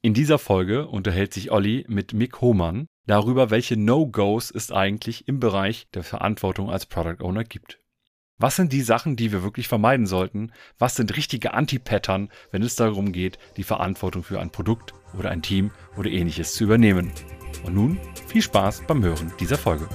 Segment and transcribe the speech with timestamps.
[0.00, 5.40] In dieser Folge unterhält sich Olli mit Mick Hohmann darüber, welche No-Gos es eigentlich im
[5.40, 7.80] Bereich der Verantwortung als Product Owner gibt.
[8.38, 10.52] Was sind die Sachen, die wir wirklich vermeiden sollten?
[10.78, 15.42] Was sind richtige Anti-Pattern, wenn es darum geht, die Verantwortung für ein Produkt oder ein
[15.42, 17.10] Team oder ähnliches zu übernehmen?
[17.64, 19.88] Und nun viel Spaß beim Hören dieser Folge.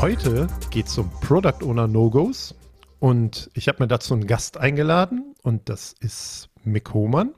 [0.00, 2.54] Heute geht es um Product Owner No-Gos
[2.98, 7.34] und ich habe mir dazu einen Gast eingeladen und das ist Mick Hohmann.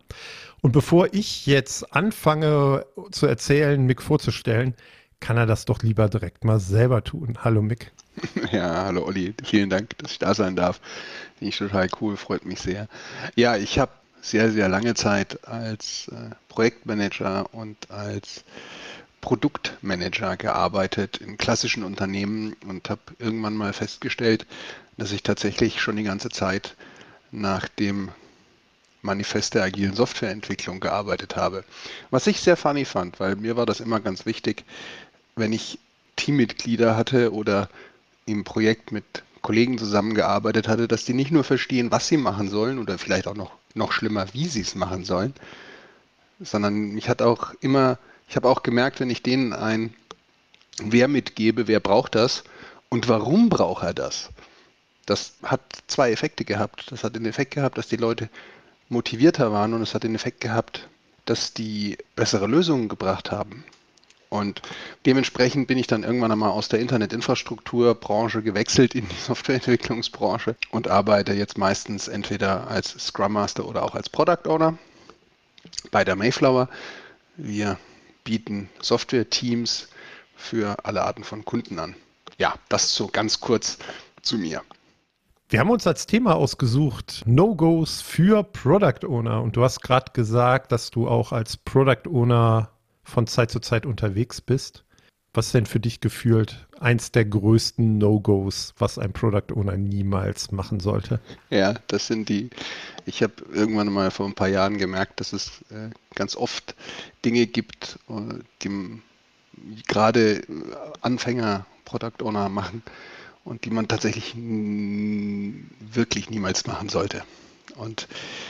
[0.60, 4.74] Und bevor ich jetzt anfange zu erzählen, Mick vorzustellen,
[5.20, 7.38] kann er das doch lieber direkt mal selber tun.
[7.42, 7.92] Hallo Mick.
[8.52, 9.34] Ja, hallo Olli.
[9.44, 10.80] Vielen Dank, dass ich da sein darf.
[11.38, 12.88] Finde ich total cool, freut mich sehr.
[13.36, 18.44] Ja, ich habe sehr, sehr lange Zeit als äh, Projektmanager und als
[19.20, 24.46] Produktmanager gearbeitet in klassischen Unternehmen und habe irgendwann mal festgestellt,
[24.98, 26.76] dass ich tatsächlich schon die ganze Zeit
[27.30, 28.10] nach dem
[29.00, 31.64] Manifest der agilen Softwareentwicklung gearbeitet habe.
[32.10, 34.64] Was ich sehr funny fand, weil mir war das immer ganz wichtig,
[35.36, 35.78] wenn ich
[36.16, 37.68] Teammitglieder hatte oder
[38.26, 39.04] im Projekt mit
[39.40, 43.36] Kollegen zusammengearbeitet hatte, dass die nicht nur verstehen, was sie machen sollen oder vielleicht auch
[43.36, 45.32] noch, noch schlimmer, wie sie es machen sollen,
[46.40, 49.94] sondern mich hat auch immer, ich habe auch gemerkt, wenn ich denen ein
[50.80, 52.44] Wer mitgebe, wer braucht das
[52.88, 54.30] und warum braucht er das,
[55.08, 56.90] das hat zwei Effekte gehabt.
[56.90, 58.28] Das hat den Effekt gehabt, dass die Leute
[58.88, 60.88] motivierter waren und es hat den Effekt gehabt,
[61.24, 63.64] dass die bessere Lösungen gebracht haben.
[64.30, 64.60] Und
[65.06, 71.32] dementsprechend bin ich dann irgendwann einmal aus der Internetinfrastrukturbranche gewechselt in die Softwareentwicklungsbranche und arbeite
[71.32, 74.76] jetzt meistens entweder als Scrum Master oder auch als Product Owner
[75.90, 76.68] bei der Mayflower.
[77.36, 77.78] Wir
[78.24, 79.88] bieten Software-Teams
[80.36, 81.94] für alle Arten von Kunden an.
[82.36, 83.78] Ja, das so ganz kurz
[84.20, 84.62] zu mir.
[85.50, 89.40] Wir haben uns als Thema ausgesucht No-Gos für Product Owner.
[89.40, 92.70] Und du hast gerade gesagt, dass du auch als Product Owner
[93.02, 94.84] von Zeit zu Zeit unterwegs bist.
[95.32, 100.52] Was ist denn für dich gefühlt eins der größten No-Gos, was ein Product Owner niemals
[100.52, 101.18] machen sollte?
[101.48, 102.50] Ja, das sind die.
[103.06, 106.74] Ich habe irgendwann mal vor ein paar Jahren gemerkt, dass es äh, ganz oft
[107.24, 109.00] Dinge gibt, äh, die
[109.86, 110.42] gerade
[111.00, 112.82] Anfänger Product Owner machen,
[113.48, 117.24] und die man tatsächlich wirklich niemals machen sollte.
[117.76, 118.06] Und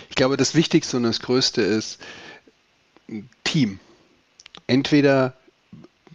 [0.09, 2.01] ich glaube, das Wichtigste und das Größte ist
[3.45, 3.79] Team.
[4.67, 5.37] Entweder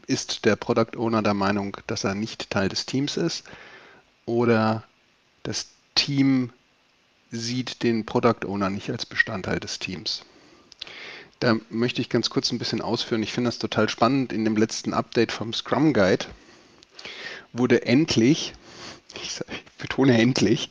[0.05, 3.45] ist der Product Owner der Meinung, dass er nicht Teil des Teams ist,
[4.25, 4.83] oder
[5.43, 6.51] das Team
[7.31, 10.23] sieht den Product Owner nicht als Bestandteil des Teams.
[11.39, 13.23] Da möchte ich ganz kurz ein bisschen ausführen.
[13.23, 14.33] Ich finde das total spannend.
[14.33, 16.25] In dem letzten Update vom Scrum Guide
[17.53, 18.53] wurde endlich
[19.21, 19.39] ich
[19.77, 20.69] betone endlich,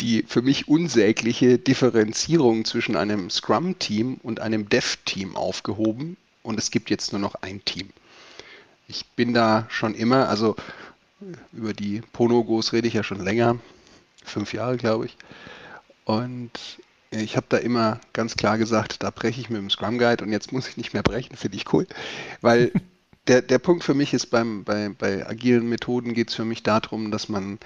[0.00, 6.16] die für mich unsägliche Differenzierung zwischen einem Scrum-Team und einem Dev-Team aufgehoben.
[6.42, 7.90] Und es gibt jetzt nur noch ein Team.
[8.86, 10.56] Ich bin da schon immer, also
[11.52, 13.58] über die Ponogos rede ich ja schon länger,
[14.22, 15.16] fünf Jahre glaube ich,
[16.04, 16.50] und
[17.10, 20.32] ich habe da immer ganz klar gesagt, da breche ich mit dem Scrum Guide und
[20.32, 21.86] jetzt muss ich nicht mehr brechen, finde ich cool,
[22.40, 22.72] weil
[23.26, 26.62] der, der Punkt für mich ist, beim, bei, bei agilen Methoden geht es für mich
[26.62, 27.58] darum, dass man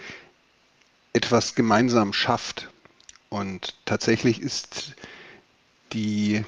[1.12, 2.68] etwas gemeinsam schafft.
[3.28, 4.94] Und tatsächlich ist
[5.92, 6.44] die,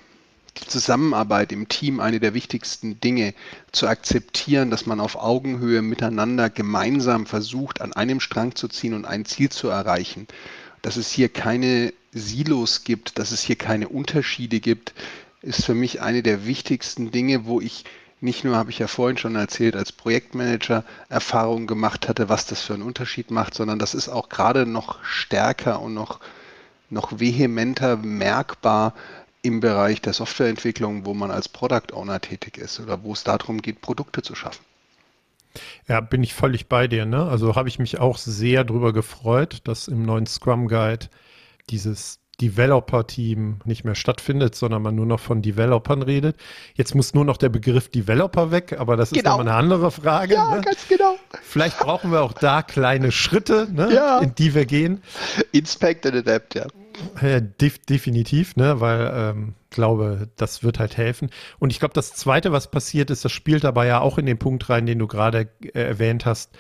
[0.57, 3.35] die Zusammenarbeit im Team eine der wichtigsten Dinge,
[3.73, 9.05] zu akzeptieren, dass man auf Augenhöhe miteinander gemeinsam versucht, an einem Strang zu ziehen und
[9.05, 10.29] ein Ziel zu erreichen.
[10.83, 14.95] Dass es hier keine Silos gibt, dass es hier keine Unterschiede gibt,
[15.43, 17.85] ist für mich eine der wichtigsten Dinge, wo ich
[18.21, 22.61] nicht nur, habe ich ja vorhin schon erzählt, als Projektmanager Erfahrungen gemacht hatte, was das
[22.61, 26.21] für einen Unterschied macht, sondern das ist auch gerade noch stärker und noch,
[26.91, 28.95] noch vehementer merkbar
[29.43, 33.63] im Bereich der Softwareentwicklung, wo man als Product Owner tätig ist oder wo es darum
[33.63, 34.65] geht, Produkte zu schaffen.
[35.89, 37.07] Ja, bin ich völlig bei dir.
[37.07, 37.25] Ne?
[37.25, 41.09] Also habe ich mich auch sehr darüber gefreut, dass im neuen Scrum Guide
[41.71, 46.37] dieses Developer-Team nicht mehr stattfindet, sondern man nur noch von Developern redet.
[46.75, 49.19] Jetzt muss nur noch der Begriff Developer weg, aber das genau.
[49.19, 50.35] ist nochmal eine andere Frage.
[50.35, 50.61] Ja, ne?
[50.63, 51.17] ganz genau.
[51.43, 54.19] Vielleicht brauchen wir auch da kleine Schritte, ne, ja.
[54.21, 55.03] in die wir gehen.
[55.53, 56.67] Inspect and Adapt, ja.
[57.21, 61.31] ja def definitiv, ne, weil ähm, glaube, das wird halt helfen.
[61.59, 64.39] Und ich glaube, das Zweite, was passiert ist, das spielt dabei ja auch in den
[64.39, 66.51] Punkt rein, den du gerade äh, erwähnt hast,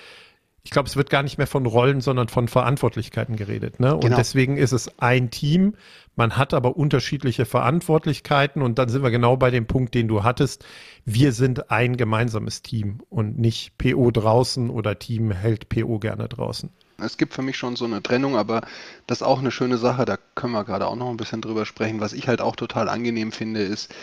[0.62, 3.80] ich glaube, es wird gar nicht mehr von Rollen, sondern von Verantwortlichkeiten geredet.
[3.80, 3.94] Ne?
[3.94, 4.16] Und Genau.
[4.16, 5.74] deswegen ist es ein Team.
[6.16, 10.22] Man hat aber unterschiedliche Verantwortlichkeiten und dann sind wir genau bei dem Punkt, den du
[10.22, 10.64] hattest.
[11.06, 16.68] Wir sind ein gemeinsames Team und nicht PO draußen oder Team hält PO gerne draußen.
[16.98, 18.60] Es gibt für mich schon so eine Trennung, aber
[19.06, 21.64] das ist auch eine schöne Sache, da können wir gerade auch noch ein bisschen drüber
[21.64, 22.00] sprechen.
[22.00, 23.94] Was ich halt auch total angenehm finde, ist,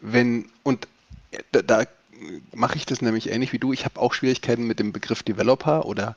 [0.00, 0.88] wenn, und
[1.52, 1.84] da, da
[2.54, 5.86] mache ich das nämlich ähnlich wie du, ich habe auch Schwierigkeiten mit dem Begriff Developer
[5.86, 6.16] oder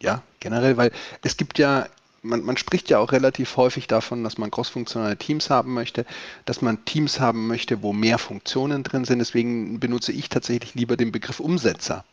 [0.00, 0.92] ja, generell, weil
[1.22, 1.88] es gibt ja,
[2.22, 6.06] man, man spricht ja auch relativ häufig davon, dass man crossfunktionale Teams haben möchte,
[6.44, 9.18] dass man Teams haben möchte, wo mehr Funktionen drin sind.
[9.18, 12.04] Deswegen benutze ich tatsächlich lieber den Begriff Umsetzer,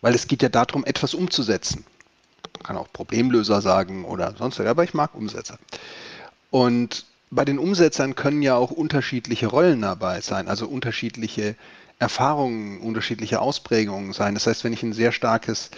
[0.00, 1.84] weil es geht ja darum, etwas umzusetzen.
[2.54, 5.58] Man kann auch Problemlöser sagen oder sonst was, aber ich mag Umsetzer.
[6.50, 11.56] Und bei den Umsetzern können ja auch unterschiedliche Rollen dabei sein, also unterschiedliche
[11.98, 14.34] Erfahrungen, unterschiedliche Ausprägungen sein.
[14.34, 15.70] Das heißt, wenn ich ein sehr starkes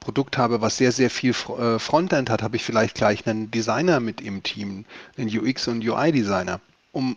[0.00, 4.00] Produkt habe, was sehr, sehr viel äh, Frontend hat, habe ich vielleicht gleich einen Designer
[4.00, 4.84] mit im Team,
[5.16, 6.60] einen UX- und UI-Designer.
[6.90, 7.16] Um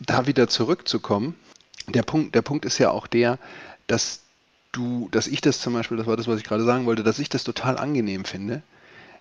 [0.00, 1.36] da wieder zurückzukommen,
[1.88, 3.38] der Punkt, der Punkt ist ja auch der,
[3.86, 4.20] dass
[4.72, 7.18] du, dass ich das zum Beispiel, das war das, was ich gerade sagen wollte, dass
[7.18, 8.62] ich das total angenehm finde,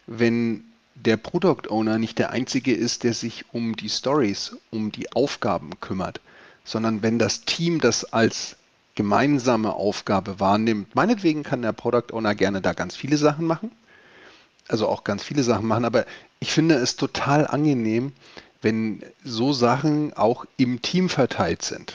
[0.07, 0.63] wenn
[0.95, 5.79] der Product Owner nicht der Einzige ist, der sich um die Stories, um die Aufgaben
[5.79, 6.19] kümmert,
[6.63, 8.58] sondern wenn das Team das als
[8.96, 10.96] gemeinsame Aufgabe wahrnimmt.
[10.96, 13.72] Meinetwegen kann der Product Owner gerne da ganz viele Sachen machen,
[14.68, 16.06] also auch ganz viele Sachen machen, aber
[16.40, 18.13] ich finde es total angenehm,
[18.62, 21.94] wenn so Sachen auch im Team verteilt sind.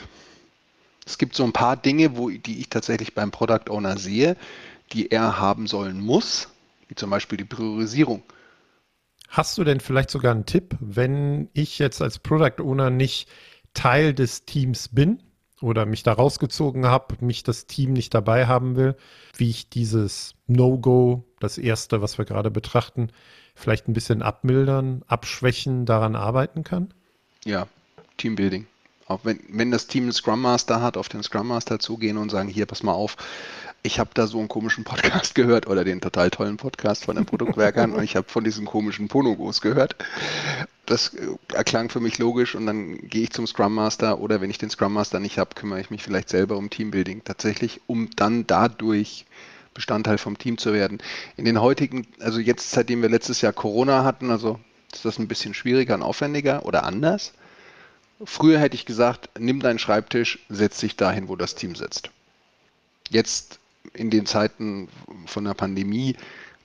[1.05, 4.35] Es gibt so ein paar Dinge, wo, die ich tatsächlich beim Product Owner sehe,
[4.91, 6.49] die er haben sollen muss,
[6.89, 8.23] wie zum Beispiel die Priorisierung.
[9.29, 13.29] Hast du denn vielleicht sogar einen Tipp, wenn ich jetzt als Product Owner nicht
[13.77, 15.21] Teil des Teams bin
[15.61, 18.95] oder mich da rausgezogen habe, mich das Team nicht dabei haben will,
[19.35, 23.11] wie ich dieses No-Go, das erste, was wir gerade betrachten,
[23.53, 26.91] vielleicht ein bisschen abmildern, abschwächen, daran arbeiten kann?
[27.45, 27.67] Ja,
[28.17, 28.65] Teambuilding.
[29.05, 32.29] Auch wenn, wenn das Team einen Scrum Master hat, auf den Scrum Master zugehen und
[32.29, 33.15] sagen, hier, pass mal auf,
[33.87, 37.25] ich habe da so einen komischen Podcast gehört oder den total tollen Podcast von den
[37.25, 39.95] Produktwerkern und ich habe von diesen komischen Ponogos gehört.
[40.85, 44.49] Das äh, erklang für mich logisch und dann gehe ich zum Scrum Master oder wenn
[44.49, 48.09] ich den Scrum Master nicht habe, kümmere ich mich vielleicht selber um Teambuilding tatsächlich, um
[48.15, 49.25] dann dadurch
[49.73, 50.97] Bestandteil vom Team zu werden.
[51.37, 54.59] In den heutigen, also jetzt, seitdem wir letztes Jahr Corona hatten, also
[54.91, 57.31] ist das ein bisschen schwieriger und aufwendiger oder anders.
[58.23, 62.09] Früher hätte ich gesagt, nimm deinen Schreibtisch, setz dich dahin, wo das Team sitzt.
[63.09, 63.59] Jetzt
[63.93, 64.87] in den Zeiten
[65.25, 66.15] von der Pandemie,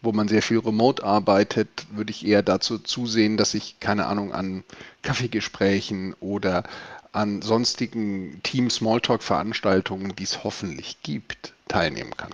[0.02, 4.32] wo man sehr viel remote arbeitet, würde ich eher dazu zusehen, dass ich, keine Ahnung,
[4.32, 4.64] an
[5.02, 6.64] Kaffeegesprächen oder
[7.12, 12.30] an sonstigen Team-Smalltalk-Veranstaltungen, die es hoffentlich gibt, teilnehmen kann.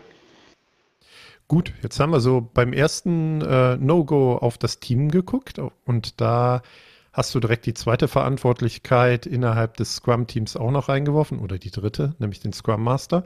[1.48, 6.62] Gut, jetzt haben wir so beim ersten äh, No-Go auf das Team geguckt und da
[7.12, 12.14] hast du direkt die zweite Verantwortlichkeit innerhalb des Scrum-Teams auch noch reingeworfen oder die dritte,
[12.18, 13.24] nämlich den Scrum Master.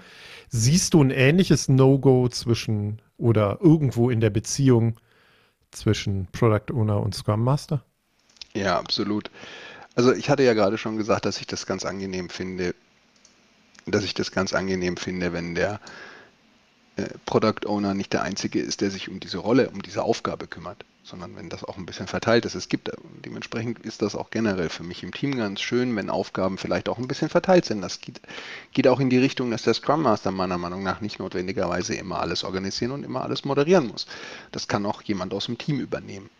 [0.48, 4.96] Siehst du ein ähnliches No-Go zwischen oder irgendwo in der Beziehung
[5.70, 7.84] zwischen Product Owner und Scrum Master?
[8.54, 9.30] Ja, absolut.
[9.94, 12.74] Also ich hatte ja gerade schon gesagt, dass ich das ganz angenehm finde,
[13.86, 15.80] dass ich das ganz angenehm finde, wenn der
[16.96, 20.46] äh, Product Owner nicht der Einzige ist, der sich um diese Rolle, um diese Aufgabe
[20.46, 22.54] kümmert, sondern wenn das auch ein bisschen verteilt ist.
[22.54, 22.92] Es gibt, äh,
[23.24, 26.98] dementsprechend ist das auch generell für mich im Team ganz schön, wenn Aufgaben vielleicht auch
[26.98, 27.80] ein bisschen verteilt sind.
[27.80, 28.20] Das geht,
[28.72, 32.20] geht auch in die Richtung, dass der Scrum Master meiner Meinung nach nicht notwendigerweise immer
[32.20, 34.06] alles organisieren und immer alles moderieren muss.
[34.52, 36.30] Das kann auch jemand aus dem Team übernehmen.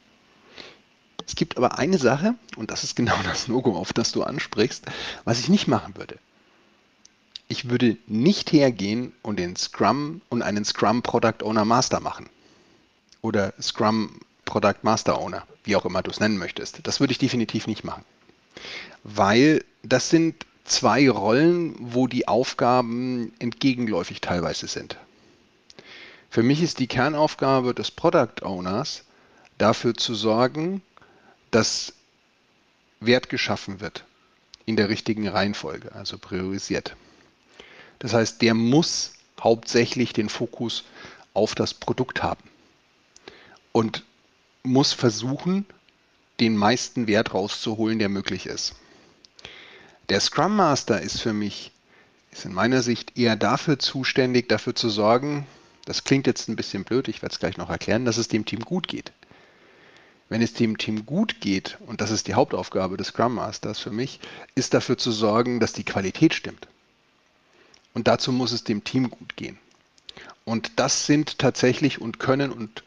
[1.26, 4.86] Es gibt aber eine Sache, und das ist genau das Logo, auf das du ansprichst,
[5.24, 6.18] was ich nicht machen würde.
[7.48, 12.30] Ich würde nicht hergehen und den Scrum und einen Scrum Product Owner Master machen.
[13.20, 14.20] Oder Scrum
[14.52, 16.86] Product Master Owner, wie auch immer du es nennen möchtest.
[16.86, 18.04] Das würde ich definitiv nicht machen.
[19.02, 24.98] Weil das sind zwei Rollen, wo die Aufgaben entgegenläufig teilweise sind.
[26.28, 29.04] Für mich ist die Kernaufgabe des Product Owners,
[29.56, 30.82] dafür zu sorgen,
[31.50, 31.94] dass
[33.00, 34.04] Wert geschaffen wird
[34.66, 36.94] in der richtigen Reihenfolge, also priorisiert.
[38.00, 40.84] Das heißt, der muss hauptsächlich den Fokus
[41.32, 42.42] auf das Produkt haben
[43.72, 44.04] und
[44.62, 45.66] muss versuchen,
[46.40, 48.74] den meisten Wert rauszuholen, der möglich ist.
[50.08, 51.72] Der Scrum Master ist für mich,
[52.30, 55.46] ist in meiner Sicht eher dafür zuständig, dafür zu sorgen,
[55.84, 58.44] das klingt jetzt ein bisschen blöd, ich werde es gleich noch erklären, dass es dem
[58.44, 59.12] Team gut geht.
[60.28, 63.90] Wenn es dem Team gut geht, und das ist die Hauptaufgabe des Scrum Masters für
[63.90, 64.20] mich,
[64.54, 66.68] ist dafür zu sorgen, dass die Qualität stimmt.
[67.94, 69.58] Und dazu muss es dem Team gut gehen.
[70.44, 72.82] Und das sind tatsächlich und können und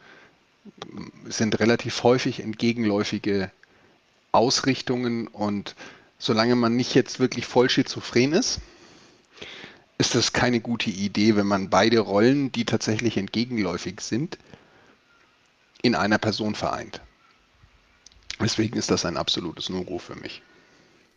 [1.27, 3.51] sind relativ häufig entgegenläufige
[4.31, 5.75] Ausrichtungen und
[6.17, 8.59] solange man nicht jetzt wirklich voll schizophren ist,
[9.97, 14.37] ist das keine gute Idee, wenn man beide Rollen, die tatsächlich entgegenläufig sind,
[15.81, 17.01] in einer Person vereint.
[18.41, 20.41] Deswegen ist das ein absolutes No-Go für mich.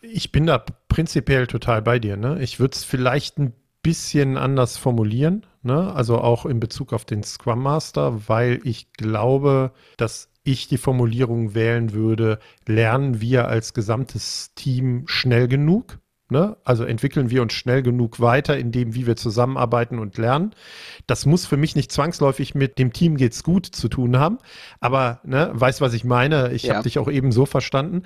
[0.00, 2.16] Ich bin da prinzipiell total bei dir.
[2.16, 2.40] Ne?
[2.40, 3.52] Ich würde es vielleicht ein
[3.82, 5.92] bisschen anders formulieren, ne?
[5.94, 11.54] also auch in Bezug auf den Scrum Master, weil ich glaube, dass ich die Formulierung
[11.54, 15.98] wählen würde, lernen wir als gesamtes Team schnell genug?
[16.30, 16.56] Ne?
[16.62, 20.54] Also entwickeln wir uns schnell genug weiter in dem, wie wir zusammenarbeiten und lernen.
[21.06, 24.36] Das muss für mich nicht zwangsläufig mit dem Team geht's gut zu tun haben,
[24.78, 26.52] aber ne, weißt, was ich meine.
[26.52, 26.74] Ich ja.
[26.74, 28.02] habe dich auch eben so verstanden.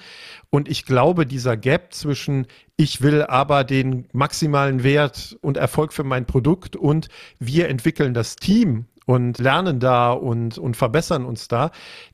[0.50, 6.04] Und ich glaube, dieser Gap zwischen ich will aber den maximalen Wert und Erfolg für
[6.04, 11.70] mein Produkt und wir entwickeln das Team und lernen da und, und verbessern uns da,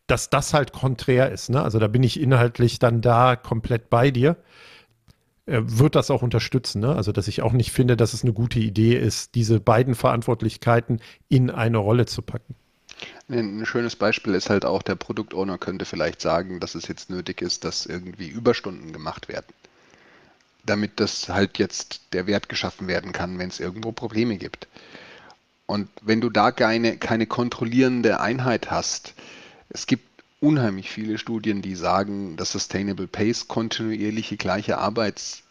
[0.06, 1.50] dass das halt konträr ist.
[1.50, 1.62] Ne?
[1.62, 4.36] Also da bin ich inhaltlich dann da komplett bei dir
[5.48, 6.80] wird das auch unterstützen.
[6.80, 6.94] Ne?
[6.94, 11.00] Also, dass ich auch nicht finde, dass es eine gute Idee ist, diese beiden Verantwortlichkeiten
[11.28, 12.54] in eine Rolle zu packen.
[13.28, 17.42] Ein schönes Beispiel ist halt auch, der Produktowner könnte vielleicht sagen, dass es jetzt nötig
[17.42, 19.46] ist, dass irgendwie Überstunden gemacht werden.
[20.64, 24.66] Damit das halt jetzt der Wert geschaffen werden kann, wenn es irgendwo Probleme gibt.
[25.66, 29.14] Und wenn du da keine, keine kontrollierende Einheit hast,
[29.68, 30.07] es gibt
[30.40, 35.42] unheimlich viele Studien, die sagen, dass Sustainable Pace kontinuierliche gleiche Arbeits,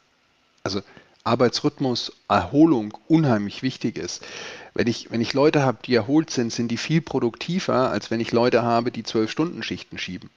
[0.63, 0.81] also
[1.23, 4.25] Arbeitsrhythmus, Erholung unheimlich wichtig ist.
[4.73, 8.19] Wenn ich, wenn ich Leute habe, die erholt sind, sind die viel produktiver, als wenn
[8.19, 10.29] ich Leute habe, die zwölf Stunden Schichten schieben.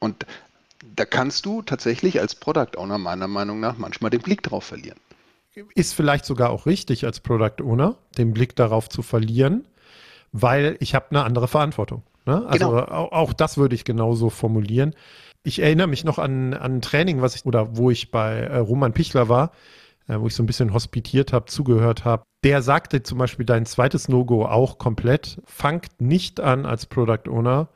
[0.00, 0.26] Und
[0.96, 4.98] da kannst du tatsächlich als Product Owner meiner Meinung nach manchmal den Blick drauf verlieren.
[5.74, 9.64] Ist vielleicht sogar auch richtig als Product Owner, den Blick darauf zu verlieren,
[10.32, 12.02] weil ich habe eine andere Verantwortung.
[12.26, 12.46] Ne?
[12.46, 12.82] Also genau.
[12.82, 14.94] auch, auch, das würde ich genauso formulieren.
[15.42, 18.56] Ich erinnere mich noch an, an ein Training, was ich, oder wo ich bei äh,
[18.58, 19.52] Roman Pichler war,
[20.08, 22.24] äh, wo ich so ein bisschen hospitiert habe, zugehört habe.
[22.42, 25.40] Der sagte zum Beispiel dein zweites No-Go auch komplett.
[25.44, 27.68] Fangt nicht an als Product Owner,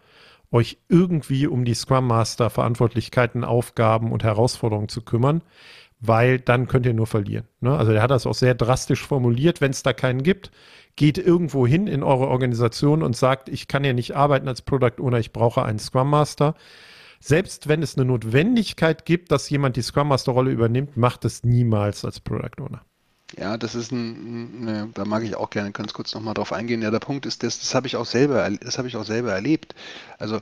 [0.51, 5.43] euch irgendwie um die Scrum Master Verantwortlichkeiten, Aufgaben und Herausforderungen zu kümmern,
[6.01, 7.47] weil dann könnt ihr nur verlieren.
[7.61, 7.77] Ne?
[7.77, 10.51] Also der hat das auch sehr drastisch formuliert, wenn es da keinen gibt
[10.99, 15.01] geht irgendwo hin in eure Organisation und sagt, ich kann ja nicht arbeiten als Product
[15.01, 16.57] Owner, ich brauche einen Scrum Master.
[17.21, 21.45] Selbst wenn es eine Notwendigkeit gibt, dass jemand die Scrum Master Rolle übernimmt, macht es
[21.45, 22.83] niemals als Product Owner.
[23.39, 26.83] Ja, das ist ein, eine, da mag ich auch gerne ganz kurz nochmal drauf eingehen.
[26.83, 29.33] Ja, der Punkt ist, das, das habe ich auch selber, das habe ich auch selber
[29.33, 29.77] erlebt.
[30.19, 30.41] Also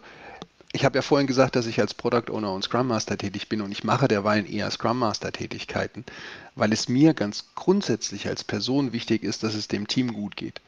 [0.76, 3.62] ich habe ja vorhin gesagt, dass ich als Product Owner und Scrum Master tätig bin
[3.62, 6.04] und ich mache derweil eher Scrum Master Tätigkeiten,
[6.54, 10.60] weil es mir ganz grundsätzlich als Person wichtig ist, dass es dem Team gut geht.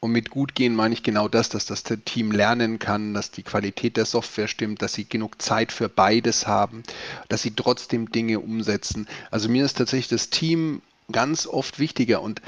[0.00, 3.44] Und mit gut gehen meine ich genau das, dass das Team lernen kann, dass die
[3.44, 6.82] Qualität der Software stimmt, dass sie genug Zeit für beides haben,
[7.28, 9.06] dass sie trotzdem Dinge umsetzen.
[9.30, 12.42] Also mir ist tatsächlich das Team ganz oft wichtiger und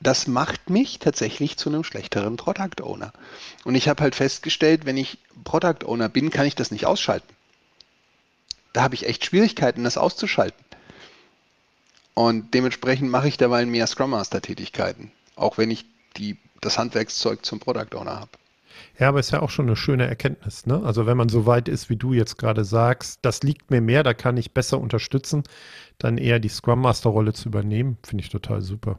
[0.00, 3.12] das macht mich tatsächlich zu einem schlechteren Product Owner.
[3.64, 7.28] Und ich habe halt festgestellt, wenn ich Product Owner bin, kann ich das nicht ausschalten.
[8.72, 10.64] Da habe ich echt Schwierigkeiten, das auszuschalten.
[12.14, 15.84] Und dementsprechend mache ich derweil mehr Scrum Master Tätigkeiten, auch wenn ich
[16.16, 18.30] die, das Handwerkszeug zum Product Owner habe.
[18.98, 20.66] Ja, aber ist ja auch schon eine schöne Erkenntnis.
[20.66, 20.82] Ne?
[20.84, 24.02] Also wenn man so weit ist, wie du jetzt gerade sagst, das liegt mir mehr,
[24.02, 25.44] da kann ich besser unterstützen,
[25.98, 28.98] dann eher die Scrum Master Rolle zu übernehmen, finde ich total super.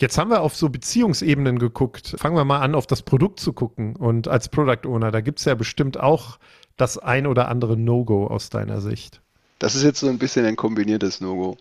[0.00, 2.14] Jetzt haben wir auf so Beziehungsebenen geguckt.
[2.16, 3.96] Fangen wir mal an, auf das Produkt zu gucken.
[3.96, 6.38] Und als Product Owner, da gibt es ja bestimmt auch
[6.78, 9.20] das ein oder andere No-Go aus deiner Sicht.
[9.58, 11.58] Das ist jetzt so ein bisschen ein kombiniertes No-Go.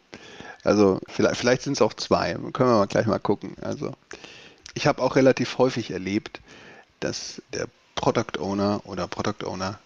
[0.63, 2.33] Also vielleicht, vielleicht sind es auch zwei.
[2.33, 3.57] Können wir mal gleich mal gucken.
[3.59, 3.91] Also
[4.73, 6.39] ich habe auch relativ häufig erlebt,
[7.01, 9.79] dass der Product Owner oder Product Owner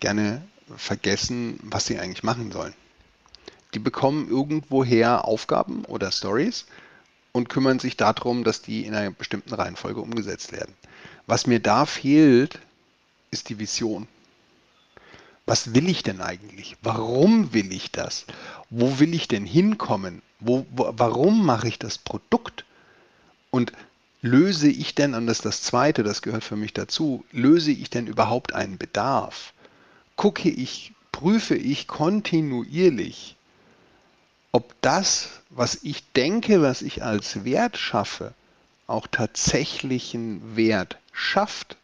[0.00, 0.42] gerne
[0.76, 2.74] vergessen, was sie eigentlich machen sollen.
[3.74, 6.66] Die bekommen irgendwoher Aufgaben oder Stories
[7.32, 10.74] und kümmern sich darum, dass die in einer bestimmten Reihenfolge umgesetzt werden.
[11.26, 12.58] Was mir da fehlt,
[13.30, 14.08] ist die Vision.
[15.46, 16.76] Was will ich denn eigentlich?
[16.82, 18.24] Warum will ich das?
[18.68, 20.22] Wo will ich denn hinkommen?
[20.38, 22.64] Wo, wo, warum mache ich das Produkt?
[23.50, 23.72] Und
[24.22, 27.90] löse ich denn, und das ist das Zweite, das gehört für mich dazu, löse ich
[27.90, 29.52] denn überhaupt einen Bedarf?
[30.16, 33.36] Gucke ich, prüfe ich kontinuierlich,
[34.52, 38.34] ob das, was ich denke, was ich als Wert schaffe,
[38.86, 41.76] auch tatsächlichen Wert schafft.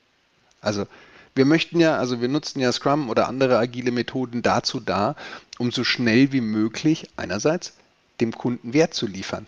[0.61, 0.87] Also
[1.35, 5.14] wir möchten ja, also wir nutzen ja Scrum oder andere agile Methoden dazu da,
[5.58, 7.75] um so schnell wie möglich einerseits
[8.20, 9.46] dem Kunden Wert zu liefern.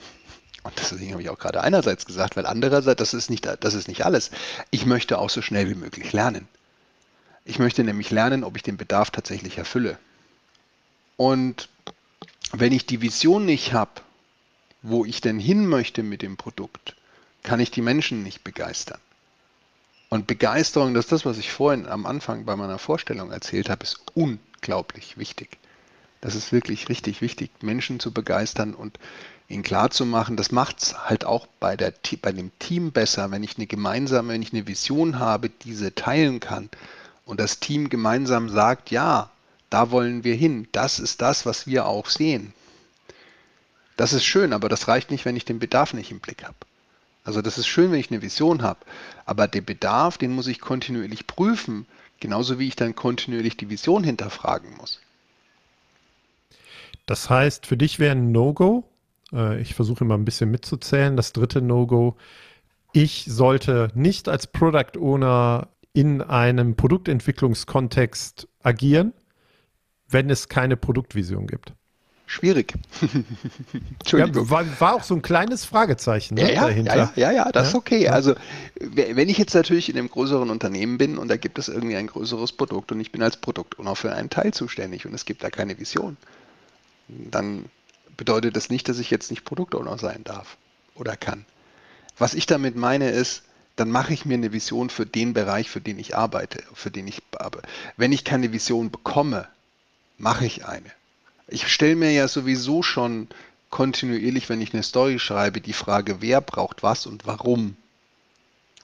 [0.62, 3.88] Und deswegen habe ich auch gerade einerseits gesagt, weil andererseits, das ist nicht, das ist
[3.88, 4.30] nicht alles.
[4.70, 6.46] Ich möchte auch so schnell wie möglich lernen.
[7.44, 9.98] Ich möchte nämlich lernen, ob ich den Bedarf tatsächlich erfülle.
[11.16, 11.70] Und
[12.52, 14.00] wenn ich die Vision nicht habe,
[14.83, 16.97] wo ich denn hin möchte mit dem Produkt,
[17.43, 19.00] kann ich die Menschen nicht begeistern.
[20.09, 23.85] Und Begeisterung, das ist das, was ich vorhin am Anfang bei meiner Vorstellung erzählt habe,
[23.85, 25.59] ist unglaublich wichtig.
[26.21, 28.99] Das ist wirklich richtig wichtig, Menschen zu begeistern und
[29.49, 33.57] ihnen klarzumachen, das macht es halt auch bei, der, bei dem Team besser, wenn ich
[33.57, 36.69] eine gemeinsame, wenn ich eine Vision habe, diese teilen kann
[37.25, 39.31] und das Team gemeinsam sagt, ja,
[39.70, 42.52] da wollen wir hin, das ist das, was wir auch sehen.
[43.96, 46.56] Das ist schön, aber das reicht nicht, wenn ich den Bedarf nicht im Blick habe.
[47.25, 48.80] Also das ist schön, wenn ich eine Vision habe,
[49.26, 51.84] aber den Bedarf, den muss ich kontinuierlich prüfen,
[52.20, 55.00] genauso wie ich dann kontinuierlich die Vision hinterfragen muss.
[57.06, 58.84] Das heißt, für dich wäre ein No-Go,
[59.32, 62.16] äh, ich versuche immer ein bisschen mitzuzählen, das dritte No-Go,
[62.92, 69.12] ich sollte nicht als Product Owner in einem Produktentwicklungskontext agieren,
[70.08, 71.72] wenn es keine Produktvision gibt?
[72.26, 72.74] Schwierig.
[74.06, 76.96] Ja, war, war, auch so ein kleines Fragezeichen ne, ja, dahinter.
[76.96, 78.08] Ja, ja, ja, das ist okay.
[78.08, 78.34] Also
[78.80, 82.06] wenn ich jetzt natürlich in einem größeren Unternehmen bin und da gibt es irgendwie ein
[82.06, 85.50] größeres Produkt und ich bin als Produktowner für einen Teil zuständig und es gibt da
[85.50, 86.16] keine Vision,
[87.08, 87.66] dann
[88.16, 90.56] bedeutet das nicht, dass ich jetzt nicht Produktowner sein darf
[90.94, 91.44] oder kann.
[92.16, 93.42] Was ich damit meine ist,
[93.76, 97.06] dann mache ich mir eine Vision für den Bereich, für den ich arbeite, für den
[97.06, 97.68] ich arbeite.
[97.96, 99.48] Wenn ich keine Vision bekomme,
[100.18, 100.90] mache ich eine.
[101.46, 103.28] Ich stelle mir ja sowieso schon
[103.70, 107.76] kontinuierlich, wenn ich eine Story schreibe, die Frage, wer braucht was und warum.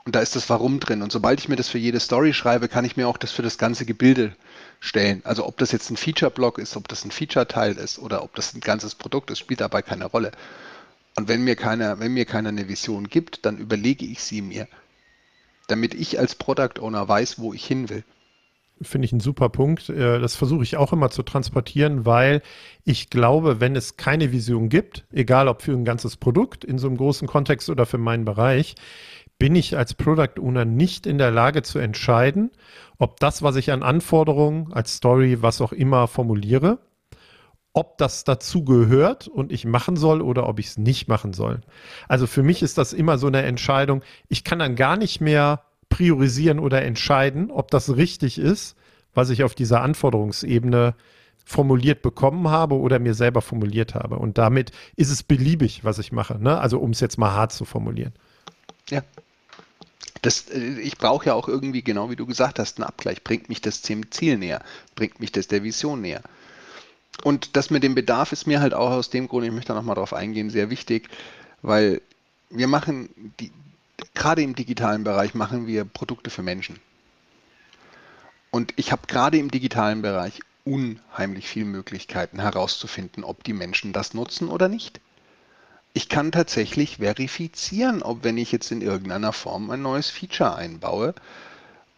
[0.06, 1.00] Und da ist das Warum drin.
[1.00, 3.42] Und sobald ich mir das für jede Story schreibe, kann ich mir auch das für
[3.42, 4.36] das ganze Gebilde
[4.78, 5.22] stellen.
[5.24, 8.52] Also ob das jetzt ein Feature-Block ist, ob das ein Feature-Teil ist oder ob das
[8.52, 10.32] ein ganzes Produkt ist, spielt dabei keine Rolle.
[11.16, 14.68] Und wenn mir keiner, wenn mir keiner eine Vision gibt, dann überlege ich sie mir
[15.66, 18.04] damit ich als Product Owner weiß, wo ich hin will.
[18.82, 19.88] Finde ich einen super Punkt.
[19.88, 22.42] Äh, das versuche ich auch immer zu transportieren, weil
[22.84, 26.88] ich glaube, wenn es keine Vision gibt, egal ob für ein ganzes Produkt in so
[26.88, 28.74] einem großen Kontext oder für meinen Bereich,
[29.38, 32.50] bin ich als Product Owner nicht in der Lage zu entscheiden,
[32.98, 36.78] ob das, was ich an Anforderungen als Story, was auch immer formuliere,
[37.72, 41.60] ob das dazu gehört und ich machen soll oder ob ich es nicht machen soll.
[42.08, 44.02] Also für mich ist das immer so eine Entscheidung.
[44.28, 48.76] Ich kann dann gar nicht mehr priorisieren oder entscheiden, ob das richtig ist,
[49.14, 50.94] was ich auf dieser Anforderungsebene
[51.44, 54.16] formuliert bekommen habe oder mir selber formuliert habe.
[54.16, 56.42] Und damit ist es beliebig, was ich mache.
[56.42, 56.58] Ne?
[56.58, 58.12] Also um es jetzt mal hart zu formulieren.
[58.88, 59.02] Ja.
[60.22, 63.22] Das, äh, ich brauche ja auch irgendwie, genau wie du gesagt hast, einen Abgleich.
[63.22, 64.62] Bringt mich das dem Ziel näher?
[64.94, 66.22] Bringt mich das der Vision näher?
[67.22, 69.74] Und das mit dem Bedarf ist mir halt auch aus dem Grund, ich möchte da
[69.74, 71.08] nochmal drauf eingehen, sehr wichtig,
[71.62, 72.00] weil
[72.50, 73.52] wir machen, die,
[74.14, 76.78] gerade im digitalen Bereich machen wir Produkte für Menschen.
[78.50, 84.14] Und ich habe gerade im digitalen Bereich unheimlich viele Möglichkeiten herauszufinden, ob die Menschen das
[84.14, 85.00] nutzen oder nicht.
[85.92, 91.14] Ich kann tatsächlich verifizieren, ob wenn ich jetzt in irgendeiner Form ein neues Feature einbaue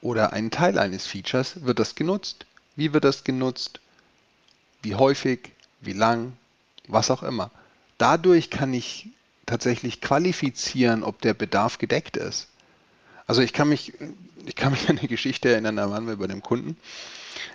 [0.00, 2.46] oder einen Teil eines Features, wird das genutzt.
[2.74, 3.80] Wie wird das genutzt?
[4.86, 5.50] wie häufig,
[5.80, 6.36] wie lang,
[6.86, 7.50] was auch immer.
[7.98, 9.08] Dadurch kann ich
[9.46, 12.48] tatsächlich qualifizieren, ob der Bedarf gedeckt ist.
[13.26, 13.92] Also ich kann mich,
[14.44, 16.76] ich kann mich an eine Geschichte erinnern, da waren wir bei dem Kunden.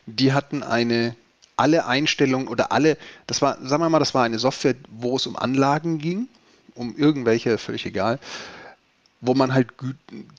[0.06, 1.16] Die hatten eine,
[1.58, 5.28] alle Einstellungen oder alle, das war, sagen wir mal, das war eine Software, wo es
[5.28, 6.28] um Anlagen ging,
[6.76, 8.20] um irgendwelche, völlig egal,
[9.20, 9.68] wo man halt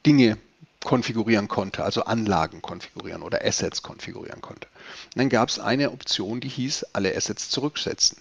[0.05, 0.39] Dinge
[0.83, 4.67] konfigurieren konnte, also Anlagen konfigurieren oder Assets konfigurieren konnte.
[5.15, 8.19] Und dann gab es eine Option, die hieß, alle Assets zurücksetzen.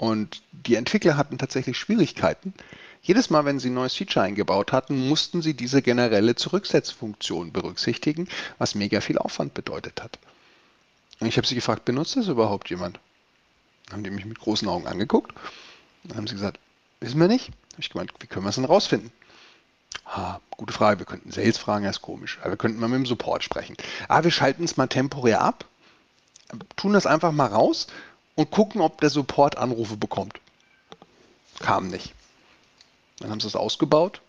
[0.00, 2.54] Und die Entwickler hatten tatsächlich Schwierigkeiten.
[3.02, 8.26] Jedes Mal, wenn sie ein neues Feature eingebaut hatten, mussten sie diese generelle Zurücksetzfunktion berücksichtigen,
[8.56, 10.18] was mega viel Aufwand bedeutet hat.
[11.18, 12.98] Und ich habe sie gefragt, benutzt das überhaupt jemand?
[13.88, 15.34] Dann haben die mich mit großen Augen angeguckt.
[16.04, 16.58] Dann haben sie gesagt,
[17.00, 17.48] wissen wir nicht.
[17.48, 19.12] Habe ich gemeint, wie können wir es denn rausfinden?
[20.06, 21.00] Ha, gute Frage.
[21.00, 22.38] Wir könnten Sales fragen, das ist komisch.
[22.40, 23.76] Aber wir könnten mal mit dem Support sprechen.
[24.08, 25.66] Ah, wir schalten es mal temporär ab,
[26.76, 27.86] tun das einfach mal raus
[28.40, 30.40] und gucken, ob der Support Anrufe bekommt.
[31.58, 32.14] Kam nicht.
[33.18, 34.22] Dann haben sie es ausgebaut.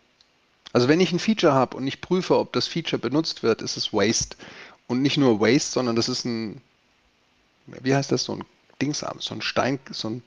[0.74, 3.78] Also wenn ich ein Feature habe und ich prüfe, ob das Feature benutzt wird, ist
[3.78, 4.36] es Waste.
[4.88, 6.62] Und nicht nur Waste, sondern das ist ein,
[7.68, 8.44] wie heißt das, so ein
[8.82, 10.24] Dingsarm, so ein Stein, so, ein,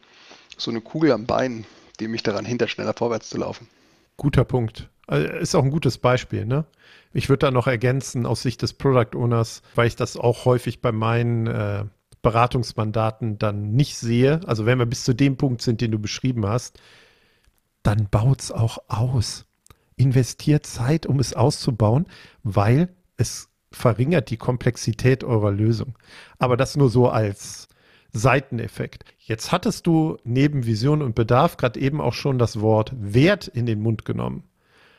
[0.57, 1.67] so eine Kugel am Bein,
[2.01, 3.69] die mich daran hindert, schneller vorwärts zu laufen.
[4.17, 4.89] Guter Punkt.
[5.07, 6.65] Also, ist auch ein gutes Beispiel, ne?
[7.13, 10.81] Ich würde da noch ergänzen aus Sicht des Product Owners, weil ich das auch häufig
[10.81, 11.85] bei meinen äh,
[12.25, 16.45] Beratungsmandaten dann nicht sehe, also wenn wir bis zu dem Punkt sind, den du beschrieben
[16.45, 16.81] hast,
[17.85, 19.47] dann baut es auch aus.
[19.95, 22.07] Investiert Zeit, um es auszubauen,
[22.43, 25.97] weil es verringert die Komplexität eurer Lösung.
[26.39, 27.69] Aber das nur so als
[28.13, 29.05] Seiteneffekt.
[29.19, 33.67] Jetzt hattest du neben Vision und Bedarf gerade eben auch schon das Wort Wert in
[33.67, 34.45] den Mund genommen.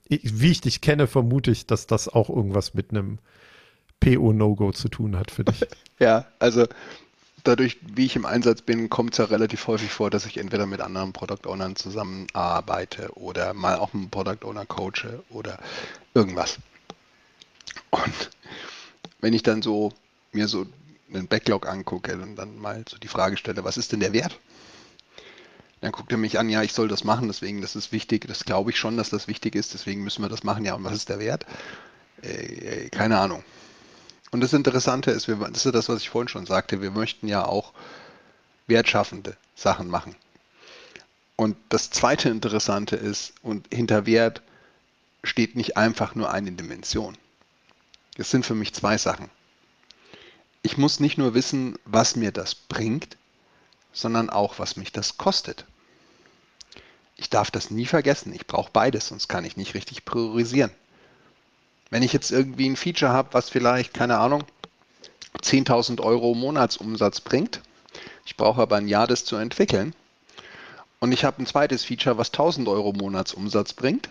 [0.08, 3.20] Ich, wie ich dich kenne, vermute ich, dass das auch irgendwas mit einem
[4.02, 5.66] PO-No-Go zu tun hat für dich.
[5.98, 6.66] Ja, also
[7.48, 10.66] dadurch, wie ich im Einsatz bin, kommt es ja relativ häufig vor, dass ich entweder
[10.66, 15.60] mit anderen Product Ownern zusammenarbeite oder mal auch einen Product Owner coache oder
[16.14, 16.58] irgendwas.
[17.92, 18.32] Und
[19.22, 19.94] wenn ich dann so
[20.32, 20.66] mir so
[21.14, 24.40] einen Backlog angucke und dann mal so die Frage stelle, was ist denn der Wert?
[25.82, 28.46] Dann guckt er mich an, ja, ich soll das machen, deswegen, das ist wichtig, das
[28.46, 30.94] glaube ich schon, dass das wichtig ist, deswegen müssen wir das machen, ja, und was
[30.94, 31.46] ist der Wert?
[32.22, 33.44] Äh, keine Ahnung.
[34.32, 37.28] Und das Interessante ist, wir, das ist das, was ich vorhin schon sagte, wir möchten
[37.28, 37.74] ja auch
[38.68, 40.16] wertschaffende Sachen machen.
[41.36, 44.42] Und das zweite Interessante ist, und hinter Wert
[45.24, 47.18] steht nicht einfach nur eine Dimension.
[48.18, 49.30] Es sind für mich zwei Sachen.
[50.62, 53.18] Ich muss nicht nur wissen, was mir das bringt,
[53.92, 55.66] sondern auch, was mich das kostet.
[57.18, 58.34] Ich darf das nie vergessen.
[58.34, 60.72] Ich brauche beides, sonst kann ich nicht richtig priorisieren.
[61.96, 64.44] Wenn ich jetzt irgendwie ein Feature habe, was vielleicht, keine Ahnung,
[65.42, 67.62] 10.000 Euro Monatsumsatz bringt,
[68.26, 69.96] ich brauche aber ein Jahr, das zu entwickeln,
[71.00, 74.10] und ich habe ein zweites Feature, was 1000 Euro Monatsumsatz bringt,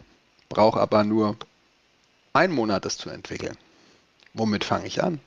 [0.48, 1.36] brauche aber nur
[2.32, 3.58] einen Monat, das zu entwickeln.
[4.32, 5.20] Womit fange ich an?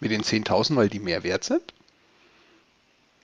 [0.00, 1.62] Mit den 10.000, weil die mehr wert sind?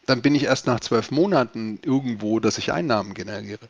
[0.07, 3.69] Dann bin ich erst nach zwölf Monaten irgendwo, dass ich Einnahmen generiere.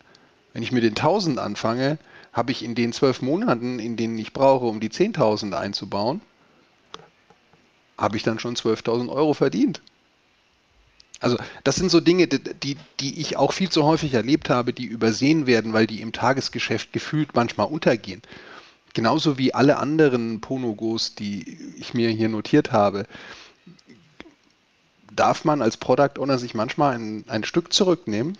[0.52, 1.96] Wenn ich mit den 1000 anfange,
[2.32, 6.20] habe ich in den zwölf Monaten, in denen ich brauche, um die 10.000 einzubauen,
[7.98, 9.82] habe ich dann schon 12.000 Euro verdient.
[11.20, 14.86] Also das sind so Dinge, die, die ich auch viel zu häufig erlebt habe, die
[14.86, 18.22] übersehen werden, weil die im Tagesgeschäft gefühlt manchmal untergehen.
[18.94, 23.06] Genauso wie alle anderen Ponogos, die ich mir hier notiert habe,
[25.14, 28.38] darf man als Product Owner sich manchmal ein, ein Stück zurücknehmen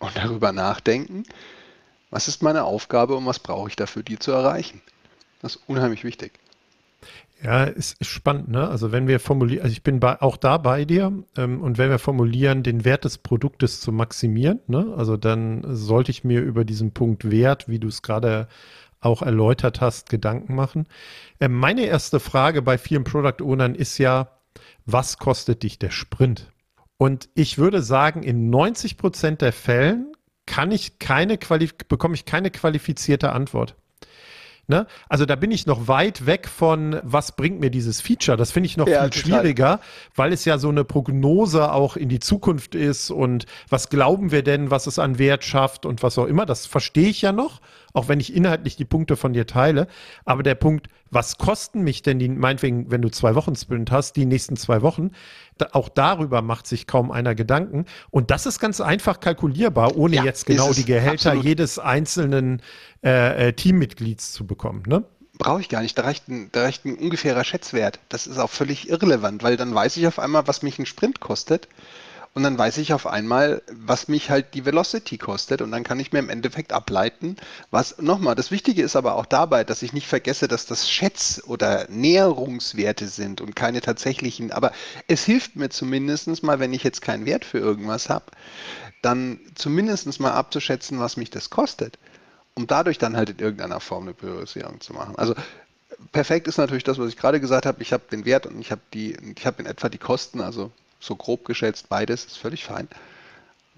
[0.00, 1.24] und darüber nachdenken,
[2.10, 4.80] was ist meine Aufgabe und was brauche ich dafür, die zu erreichen.
[5.42, 6.32] Das ist unheimlich wichtig.
[7.42, 8.68] Ja, ist, ist spannend, ne?
[8.68, 11.90] Also wenn wir formulieren, also ich bin bei, auch da bei dir ähm, und wenn
[11.90, 14.92] wir formulieren, den Wert des Produktes zu maximieren, ne?
[14.96, 18.48] Also dann sollte ich mir über diesen Punkt Wert, wie du es gerade
[19.00, 20.88] auch erläutert hast, Gedanken machen.
[21.38, 24.32] Äh, meine erste Frage bei vielen Product Ownern ist ja,
[24.84, 26.50] was kostet dich der Sprint?
[26.96, 30.12] Und ich würde sagen, in 90 Prozent der Fällen
[30.48, 33.76] kann ich keine bekomme ich keine qualifizierte Antwort.
[34.66, 34.86] Ne?
[35.08, 38.36] Also da bin ich noch weit weg von, was bringt mir dieses Feature?
[38.36, 39.40] Das finde ich noch ja, viel total.
[39.40, 39.80] schwieriger,
[40.14, 44.42] weil es ja so eine Prognose auch in die Zukunft ist und was glauben wir
[44.42, 46.44] denn, was es an Wert schafft und was auch immer.
[46.44, 47.60] Das verstehe ich ja noch,
[47.92, 49.86] auch wenn ich inhaltlich die Punkte von dir teile.
[50.24, 54.16] Aber der Punkt, was kosten mich denn die, meinetwegen, wenn du zwei Wochen Sprint hast,
[54.16, 55.10] die nächsten zwei Wochen,
[55.56, 57.86] da, auch darüber macht sich kaum einer Gedanken.
[58.10, 61.44] Und das ist ganz einfach kalkulierbar, ohne ja, jetzt genau die Gehälter absolut.
[61.44, 62.62] jedes einzelnen
[63.04, 64.82] äh, äh, Teammitglieds zu bekommen.
[64.86, 65.04] Ne?
[65.38, 65.96] Brauche ich gar nicht.
[65.96, 68.00] Da reicht, ein, da reicht ein ungefährer Schätzwert.
[68.08, 71.20] Das ist auch völlig irrelevant, weil dann weiß ich auf einmal, was mich ein Sprint
[71.20, 71.68] kostet
[72.38, 75.98] und dann weiß ich auf einmal, was mich halt die Velocity kostet und dann kann
[75.98, 77.34] ich mir im Endeffekt ableiten,
[77.72, 81.42] was nochmal, das Wichtige ist aber auch dabei, dass ich nicht vergesse, dass das Schätz-
[81.44, 84.70] oder Näherungswerte sind und keine tatsächlichen, aber
[85.08, 88.26] es hilft mir zumindest mal, wenn ich jetzt keinen Wert für irgendwas habe,
[89.02, 91.98] dann zumindest mal abzuschätzen, was mich das kostet,
[92.54, 95.16] um dadurch dann halt in irgendeiner Form eine Priorisierung zu machen.
[95.16, 95.34] Also
[96.12, 97.82] perfekt ist natürlich das, was ich gerade gesagt habe.
[97.82, 100.70] Ich habe den Wert und ich habe die, ich habe in etwa die Kosten, also
[101.00, 102.88] so grob geschätzt beides, ist völlig fein,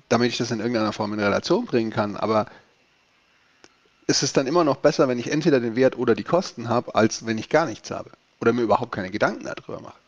[0.08, 2.16] damit ich das in irgendeiner Form in Relation bringen kann.
[2.16, 2.46] Aber
[4.06, 6.94] es ist dann immer noch besser, wenn ich entweder den Wert oder die Kosten habe,
[6.94, 9.98] als wenn ich gar nichts habe oder mir überhaupt keine Gedanken darüber mache.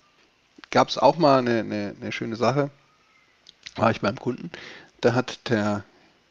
[0.70, 2.70] Gab es auch mal eine, eine, eine schöne Sache,
[3.76, 4.50] war ich beim Kunden,
[5.00, 5.84] da hat der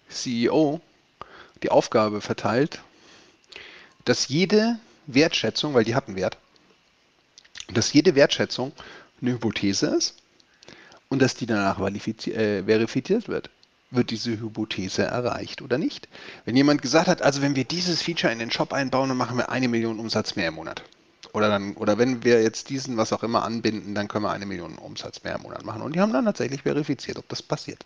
[0.10, 0.82] CEO
[1.64, 2.82] die Aufgabe verteilt,
[4.06, 6.38] dass jede Wertschätzung, weil die hatten Wert,
[7.72, 8.74] dass jede Wertschätzung
[9.22, 10.21] eine Hypothese ist
[11.12, 13.50] und dass die danach äh, verifiziert wird.
[13.92, 16.08] Wird diese Hypothese erreicht oder nicht?
[16.46, 19.38] Wenn jemand gesagt hat, also wenn wir dieses Feature in den Shop einbauen, dann machen
[19.38, 20.84] wir eine Million Umsatz mehr im Monat.
[21.34, 24.46] Oder, dann, oder wenn wir jetzt diesen, was auch immer, anbinden, dann können wir eine
[24.46, 25.82] Million Umsatz mehr im Monat machen.
[25.82, 27.86] Und die haben dann tatsächlich verifiziert, ob das passiert.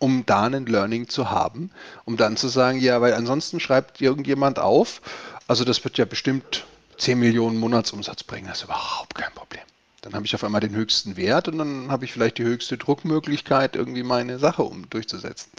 [0.00, 1.70] Um da ein Learning zu haben,
[2.04, 5.02] um dann zu sagen, ja, weil ansonsten schreibt irgendjemand auf,
[5.46, 6.66] also das wird ja bestimmt
[6.98, 9.62] 10 Millionen Monatsumsatz bringen, das ist überhaupt kein Problem.
[10.02, 12.76] Dann habe ich auf einmal den höchsten Wert und dann habe ich vielleicht die höchste
[12.76, 15.50] Druckmöglichkeit, irgendwie meine Sache um durchzusetzen.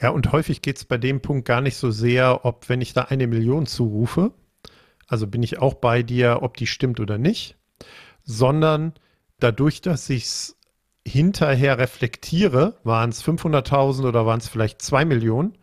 [0.00, 2.92] Ja, und häufig geht es bei dem Punkt gar nicht so sehr, ob wenn ich
[2.92, 4.32] da eine Million zurufe,
[5.08, 7.56] also bin ich auch bei dir, ob die stimmt oder nicht,
[8.22, 8.94] sondern
[9.40, 10.56] dadurch, dass ich es
[11.04, 15.58] hinterher reflektiere, waren es 500.000 oder waren es vielleicht zwei Millionen,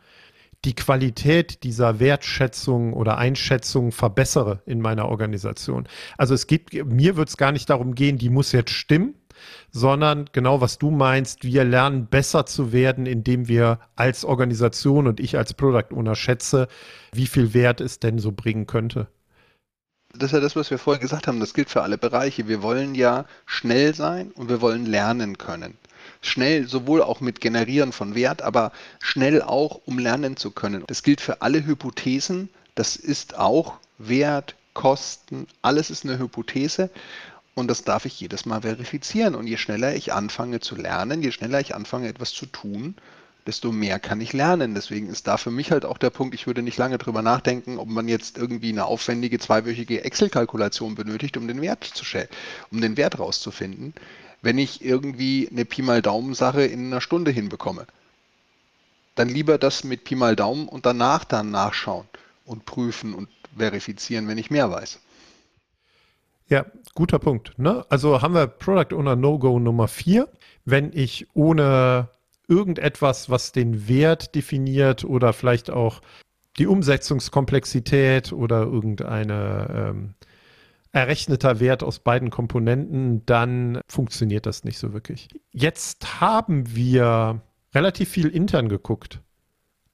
[0.65, 5.87] die Qualität dieser Wertschätzung oder Einschätzung verbessere in meiner Organisation.
[6.17, 9.15] Also es geht, mir wird es gar nicht darum gehen, die muss jetzt stimmen,
[9.71, 15.19] sondern genau was du meinst, wir lernen besser zu werden, indem wir als Organisation und
[15.19, 16.67] ich als Product Owner schätze,
[17.13, 19.07] wie viel Wert es denn so bringen könnte.
[20.13, 21.41] Das ist ja das, was wir vorher gesagt haben.
[21.41, 22.47] Das gilt für alle Bereiche.
[22.47, 25.77] Wir wollen ja schnell sein und wir wollen lernen können.
[26.25, 30.83] Schnell sowohl auch mit Generieren von Wert, aber schnell auch, um lernen zu können.
[30.87, 32.49] Das gilt für alle Hypothesen.
[32.73, 36.89] Das ist auch Wert, Kosten, alles ist eine Hypothese.
[37.53, 39.35] Und das darf ich jedes Mal verifizieren.
[39.35, 42.95] Und je schneller ich anfange zu lernen, je schneller ich anfange etwas zu tun,
[43.47, 44.75] desto mehr kann ich lernen.
[44.75, 47.77] Deswegen ist da für mich halt auch der Punkt, ich würde nicht lange drüber nachdenken,
[47.77, 52.03] ob man jetzt irgendwie eine aufwendige zweiwöchige Excel-Kalkulation benötigt, um den Wert zu
[52.71, 53.93] um den Wert rauszufinden,
[54.45, 57.87] wenn ich irgendwie eine Pi mal Daumen-Sache in einer Stunde hinbekomme.
[59.15, 62.05] Dann lieber das mit Pi mal Daumen und danach dann nachschauen
[62.45, 63.27] und prüfen und
[63.57, 64.99] verifizieren, wenn ich mehr weiß.
[66.47, 67.57] Ja, guter Punkt.
[67.57, 67.87] Ne?
[67.89, 70.29] Also haben wir Product Owner No-Go Nummer 4.
[70.63, 72.09] Wenn ich ohne
[72.47, 76.01] irgendetwas, was den Wert definiert oder vielleicht auch
[76.59, 80.13] die Umsetzungskomplexität oder irgendeine ähm,
[80.95, 85.27] errechneter Wert aus beiden Komponenten, dann funktioniert das nicht so wirklich.
[85.51, 87.41] Jetzt haben wir
[87.73, 89.19] relativ viel intern geguckt.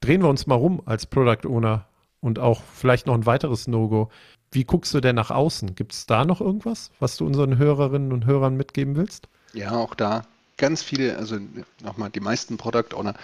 [0.00, 1.88] Drehen wir uns mal rum als Product Owner
[2.20, 4.10] und auch vielleicht noch ein weiteres No-Go.
[4.52, 5.74] Wie guckst du denn nach außen?
[5.74, 9.28] Gibt es da noch irgendwas, was du unseren Hörerinnen und Hörern mitgeben willst?
[9.54, 10.22] Ja, auch da
[10.56, 11.36] ganz viele, also
[11.82, 13.14] nochmal, die meisten Product Owner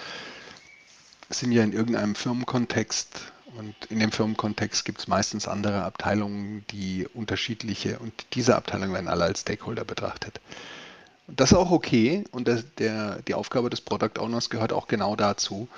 [1.30, 7.08] sind ja in irgendeinem Firmenkontext und in dem Firmenkontext gibt es meistens andere Abteilungen, die
[7.12, 10.40] unterschiedliche und diese Abteilungen werden alle als Stakeholder betrachtet.
[11.26, 14.86] Und das ist auch okay und der, der, die Aufgabe des Product Owners gehört auch
[14.86, 15.68] genau dazu,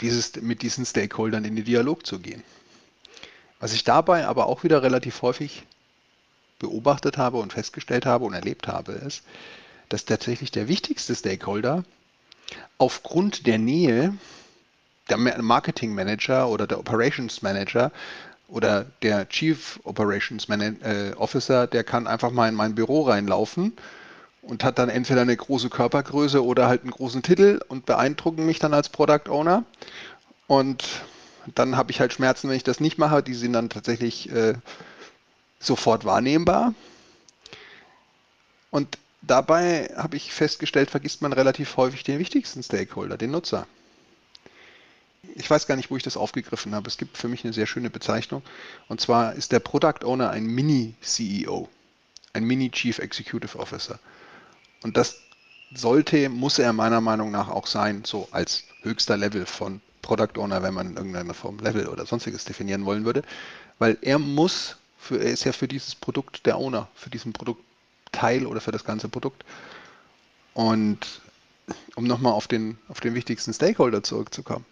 [0.00, 2.44] dieses, mit diesen Stakeholdern in den Dialog zu gehen.
[3.58, 5.64] Was ich dabei aber auch wieder relativ häufig
[6.60, 9.24] beobachtet habe und festgestellt habe und erlebt habe, ist,
[9.88, 11.82] dass tatsächlich der wichtigste Stakeholder
[12.78, 14.16] aufgrund der Nähe
[15.08, 17.90] der Marketing Manager oder der Operations Manager
[18.48, 23.74] oder der Chief Operations Manager, äh, Officer, der kann einfach mal in mein Büro reinlaufen
[24.42, 28.58] und hat dann entweder eine große Körpergröße oder halt einen großen Titel und beeindrucken mich
[28.58, 29.64] dann als Product Owner.
[30.46, 30.84] Und
[31.54, 33.22] dann habe ich halt Schmerzen, wenn ich das nicht mache.
[33.22, 34.54] Die sind dann tatsächlich äh,
[35.60, 36.74] sofort wahrnehmbar.
[38.70, 43.66] Und dabei habe ich festgestellt, vergisst man relativ häufig den wichtigsten Stakeholder, den Nutzer.
[45.34, 46.88] Ich weiß gar nicht, wo ich das aufgegriffen habe.
[46.88, 48.42] Es gibt für mich eine sehr schöne Bezeichnung.
[48.88, 51.68] Und zwar ist der Product Owner ein Mini-CEO,
[52.32, 53.98] ein Mini-Chief Executive Officer.
[54.82, 55.20] Und das
[55.74, 60.62] sollte, muss er meiner Meinung nach auch sein, so als höchster Level von Product Owner,
[60.62, 63.22] wenn man in irgendeiner Form Level oder sonstiges definieren wollen würde,
[63.78, 68.46] weil er muss, für, er ist ja für dieses Produkt der Owner, für diesen Produktteil
[68.46, 69.44] oder für das ganze Produkt.
[70.54, 71.20] Und
[71.94, 74.64] um nochmal auf den, auf den wichtigsten Stakeholder zurückzukommen,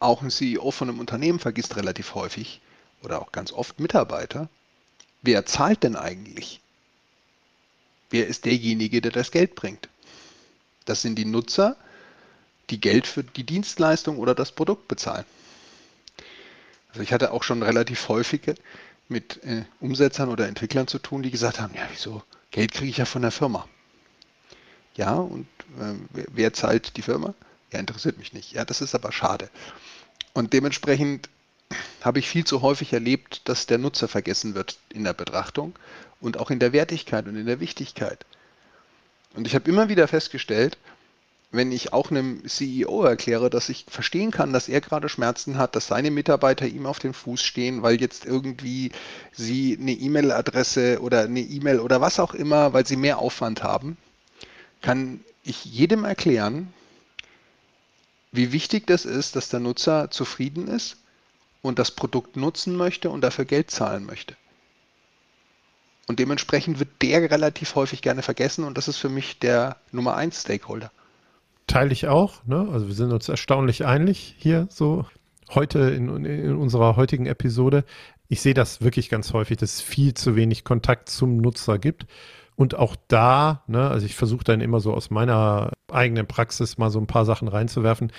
[0.00, 2.60] auch ein CEO von einem Unternehmen vergisst relativ häufig
[3.02, 4.48] oder auch ganz oft Mitarbeiter.
[5.22, 6.60] Wer zahlt denn eigentlich?
[8.08, 9.88] Wer ist derjenige, der das Geld bringt?
[10.86, 11.76] Das sind die Nutzer,
[12.70, 15.26] die Geld für die Dienstleistung oder das Produkt bezahlen.
[16.88, 18.54] Also ich hatte auch schon relativ häufig
[19.08, 22.96] mit äh, Umsetzern oder Entwicklern zu tun, die gesagt haben, ja, wieso, Geld kriege ich
[22.96, 23.68] ja von der Firma.
[24.96, 25.46] Ja, und
[25.78, 27.34] äh, wer, wer zahlt die Firma?
[27.72, 28.52] Ja, interessiert mich nicht.
[28.52, 29.48] Ja, das ist aber schade.
[30.32, 31.28] Und dementsprechend
[32.00, 35.74] habe ich viel zu häufig erlebt, dass der Nutzer vergessen wird in der Betrachtung
[36.20, 38.24] und auch in der Wertigkeit und in der Wichtigkeit.
[39.34, 40.78] Und ich habe immer wieder festgestellt,
[41.52, 45.74] wenn ich auch einem CEO erkläre, dass ich verstehen kann, dass er gerade Schmerzen hat,
[45.74, 48.92] dass seine Mitarbeiter ihm auf den Fuß stehen, weil jetzt irgendwie
[49.32, 53.96] sie eine E-Mail-Adresse oder eine E-Mail oder was auch immer, weil sie mehr Aufwand haben,
[54.80, 56.72] kann ich jedem erklären,
[58.32, 60.96] wie wichtig das ist, dass der Nutzer zufrieden ist
[61.62, 64.36] und das Produkt nutzen möchte und dafür Geld zahlen möchte.
[66.06, 70.16] Und dementsprechend wird der relativ häufig gerne vergessen und das ist für mich der Nummer
[70.16, 70.90] 1 Stakeholder
[71.70, 72.44] teile ich auch.
[72.46, 72.68] Ne?
[72.72, 75.06] Also wir sind uns erstaunlich einig hier so.
[75.54, 77.84] heute in, in unserer heutigen Episode.
[78.28, 82.06] Ich sehe das wirklich ganz häufig, dass es viel zu wenig Kontakt zum Nutzer gibt.
[82.60, 86.90] Und auch da, ne, also ich versuche dann immer so aus meiner eigenen Praxis mal
[86.90, 88.12] so ein paar Sachen reinzuwerfen.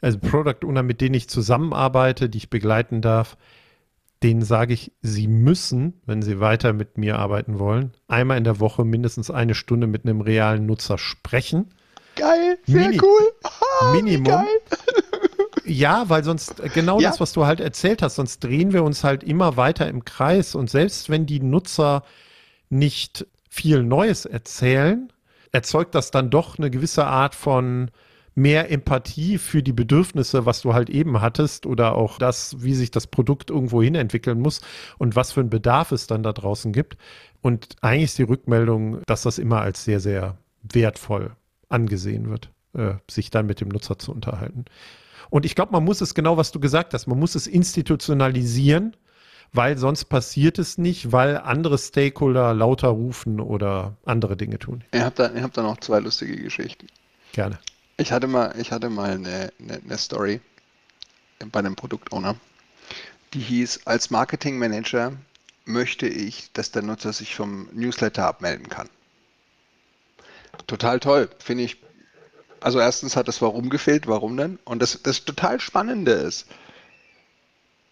[0.00, 3.36] Also Product Owner, mit denen ich zusammenarbeite, die ich begleiten darf,
[4.22, 8.60] denen sage ich, sie müssen, wenn sie weiter mit mir arbeiten wollen, einmal in der
[8.60, 11.66] Woche mindestens eine Stunde mit einem realen Nutzer sprechen.
[12.14, 13.32] Geil, sehr Mini cool.
[13.80, 14.44] Ah, Minimum.
[15.64, 17.10] Ja, weil sonst äh, genau ja.
[17.10, 20.54] das, was du halt erzählt hast, sonst drehen wir uns halt immer weiter im Kreis
[20.54, 22.04] und selbst wenn die Nutzer
[22.70, 23.26] nicht
[23.58, 25.12] viel Neues erzählen,
[25.50, 27.90] erzeugt das dann doch eine gewisse Art von
[28.36, 32.92] mehr Empathie für die Bedürfnisse, was du halt eben hattest oder auch das, wie sich
[32.92, 34.60] das Produkt irgendwo hin entwickeln muss
[34.96, 36.96] und was für einen Bedarf es dann da draußen gibt.
[37.42, 41.32] Und eigentlich ist die Rückmeldung, dass das immer als sehr, sehr wertvoll
[41.68, 44.66] angesehen wird, äh, sich dann mit dem Nutzer zu unterhalten.
[45.30, 48.94] Und ich glaube, man muss es genau, was du gesagt hast, man muss es institutionalisieren
[49.52, 54.84] weil sonst passiert es nicht, weil andere Stakeholder lauter rufen oder andere Dinge tun.
[54.92, 56.86] Ich habe da, hab da noch zwei lustige Geschichten.
[57.32, 57.58] Gerne.
[57.96, 60.40] Ich hatte mal, ich hatte mal eine, eine, eine Story
[61.52, 62.36] bei einem Produktowner,
[63.34, 65.12] die hieß, als Marketingmanager
[65.64, 68.88] möchte ich, dass der Nutzer sich vom Newsletter abmelden kann.
[70.66, 71.76] Total toll, finde ich.
[72.60, 74.58] Also erstens hat das Warum gefehlt, warum denn?
[74.64, 76.46] Und das, das total Spannende ist,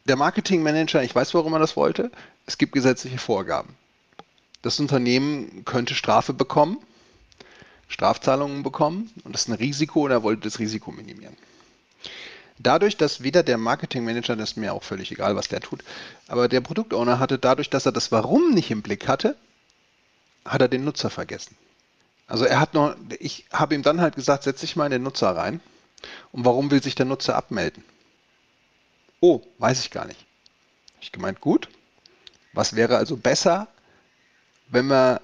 [0.07, 2.11] der Marketingmanager, ich weiß, warum er das wollte,
[2.47, 3.75] es gibt gesetzliche Vorgaben.
[4.62, 6.79] Das Unternehmen könnte Strafe bekommen,
[7.88, 11.37] Strafzahlungen bekommen und das ist ein Risiko und er wollte das Risiko minimieren.
[12.59, 15.85] Dadurch, dass weder der Marketingmanager, das ist mir auch völlig egal, was der tut,
[16.27, 19.37] aber der Produktowner hatte dadurch, dass er das Warum nicht im Blick hatte,
[20.45, 21.57] hat er den Nutzer vergessen.
[22.29, 25.03] Also er hat noch, ich habe ihm dann halt gesagt, setz dich mal in den
[25.03, 25.61] Nutzer rein.
[26.33, 27.85] Und warum will sich der Nutzer abmelden?
[29.21, 30.21] Oh, weiß ich gar nicht.
[30.95, 31.69] Hab ich gemeint, gut.
[32.53, 33.69] Was wäre also besser,
[34.69, 35.21] wenn wir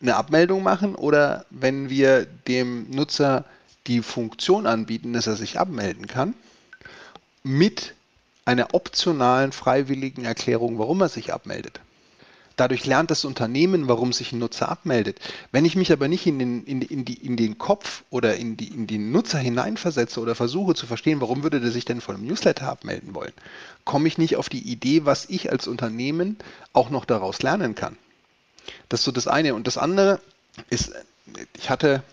[0.00, 3.44] eine Abmeldung machen oder wenn wir dem Nutzer
[3.86, 6.34] die Funktion anbieten, dass er sich abmelden kann,
[7.42, 7.94] mit
[8.44, 11.80] einer optionalen freiwilligen Erklärung, warum er sich abmeldet.
[12.56, 15.18] Dadurch lernt das Unternehmen, warum sich ein Nutzer abmeldet.
[15.50, 18.56] Wenn ich mich aber nicht in den, in, in, die, in den Kopf oder in,
[18.56, 22.14] die, in den Nutzer hineinversetze oder versuche zu verstehen, warum würde der sich denn von
[22.14, 23.32] einem Newsletter abmelden wollen,
[23.84, 26.38] komme ich nicht auf die Idee, was ich als Unternehmen
[26.72, 27.96] auch noch daraus lernen kann.
[28.88, 29.54] Das ist so das eine.
[29.54, 30.20] Und das andere
[30.70, 30.92] ist,
[31.58, 32.04] ich hatte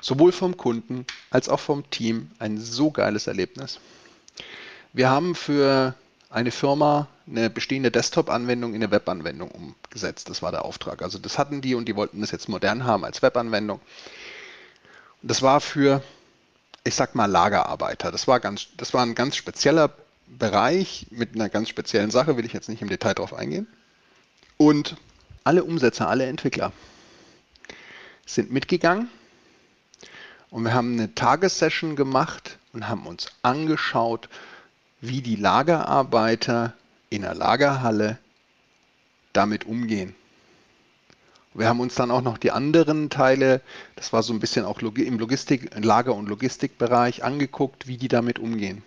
[0.00, 3.80] sowohl vom Kunden als auch vom Team ein so geiles Erlebnis.
[4.92, 5.94] Wir haben für
[6.30, 10.30] eine Firma eine bestehende Desktop-Anwendung in eine Web-Anwendung umgesetzt.
[10.30, 11.02] Das war der Auftrag.
[11.02, 13.80] Also das hatten die und die wollten das jetzt modern haben als Web-Anwendung.
[15.22, 16.02] Das war für,
[16.84, 18.12] ich sag mal, Lagerarbeiter.
[18.12, 19.92] Das war, ganz, das war ein ganz spezieller
[20.26, 23.66] Bereich mit einer ganz speziellen Sache, will ich jetzt nicht im Detail drauf eingehen.
[24.56, 24.96] Und
[25.44, 26.72] alle Umsetzer, alle Entwickler
[28.24, 29.08] sind mitgegangen
[30.50, 34.28] und wir haben eine Tagessession gemacht und haben uns angeschaut,
[35.00, 36.74] wie die Lagerarbeiter
[37.16, 38.18] in der Lagerhalle
[39.32, 40.14] damit umgehen.
[41.54, 43.62] Wir haben uns dann auch noch die anderen Teile,
[43.96, 48.38] das war so ein bisschen auch im Logistik, Lager- und Logistikbereich angeguckt, wie die damit
[48.38, 48.82] umgehen.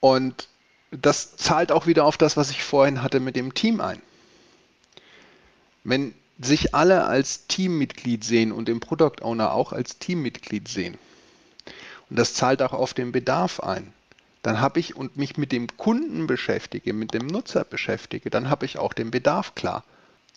[0.00, 0.48] Und
[0.90, 4.00] das zahlt auch wieder auf das, was ich vorhin hatte mit dem Team ein.
[5.82, 10.96] Wenn sich alle als Teammitglied sehen und den Product Owner auch als Teammitglied sehen,
[12.08, 13.92] und das zahlt auch auf den Bedarf ein,
[14.44, 18.66] dann habe ich und mich mit dem Kunden beschäftige, mit dem Nutzer beschäftige, dann habe
[18.66, 19.84] ich auch den Bedarf klar.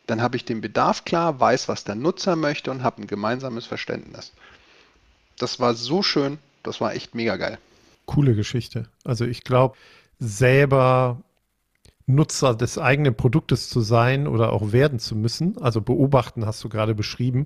[0.07, 3.65] Dann habe ich den Bedarf klar, weiß, was der Nutzer möchte und habe ein gemeinsames
[3.65, 4.31] Verständnis.
[5.37, 7.57] Das war so schön, das war echt mega geil.
[8.05, 8.87] Coole Geschichte.
[9.03, 9.75] Also ich glaube,
[10.19, 11.21] selber
[12.05, 15.61] Nutzer des eigenen Produktes zu sein oder auch werden zu müssen.
[15.61, 17.43] Also beobachten hast du gerade beschrieben.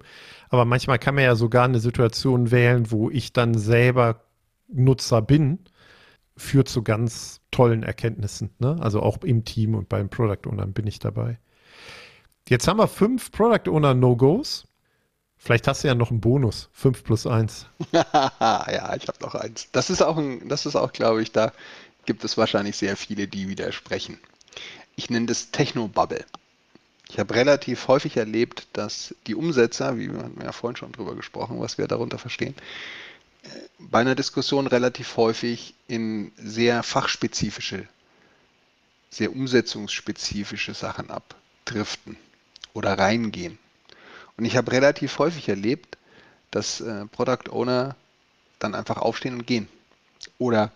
[0.49, 4.21] Aber manchmal kann man ja sogar eine Situation wählen, wo ich dann selber
[4.67, 5.57] Nutzer bin
[6.41, 8.51] führt zu ganz tollen Erkenntnissen.
[8.59, 8.77] Ne?
[8.81, 11.39] Also auch im Team und beim Product Owner bin ich dabei.
[12.49, 14.65] Jetzt haben wir fünf Product Owner No-Gos.
[15.37, 16.69] Vielleicht hast du ja noch einen Bonus.
[16.73, 17.67] Fünf plus eins.
[17.91, 19.69] ja, ich habe noch eins.
[19.71, 21.51] Das ist auch, auch, glaube ich, da
[22.05, 24.19] gibt es wahrscheinlich sehr viele, die widersprechen.
[24.95, 26.25] Ich nenne das Techno-Bubble.
[27.09, 31.59] Ich habe relativ häufig erlebt, dass die Umsetzer, wie wir ja vorhin schon drüber gesprochen,
[31.59, 32.55] was wir darunter verstehen,
[33.79, 37.87] bei einer Diskussion relativ häufig in sehr fachspezifische,
[39.09, 42.17] sehr umsetzungsspezifische Sachen abdriften
[42.73, 43.57] oder reingehen.
[44.37, 45.97] Und ich habe relativ häufig erlebt,
[46.51, 47.95] dass äh, Product Owner
[48.59, 49.67] dann einfach aufstehen und gehen
[50.37, 50.71] oder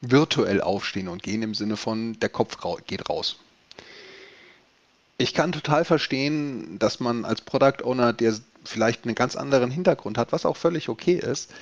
[0.00, 3.38] virtuell aufstehen und gehen im Sinne von, der Kopf geht raus.
[5.18, 8.34] Ich kann total verstehen, dass man als Product Owner, der
[8.64, 11.52] vielleicht einen ganz anderen Hintergrund hat, was auch völlig okay ist,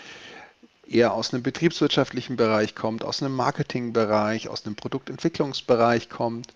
[0.88, 6.52] eher aus einem betriebswirtschaftlichen Bereich kommt, aus einem Marketingbereich, aus einem Produktentwicklungsbereich kommt,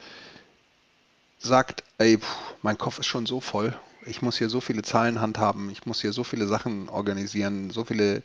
[1.39, 3.77] sagt, ey, pff, mein Kopf ist schon so voll,
[4.07, 7.85] ich muss hier so viele Zahlen handhaben, ich muss hier so viele Sachen organisieren, so
[7.85, 8.23] viele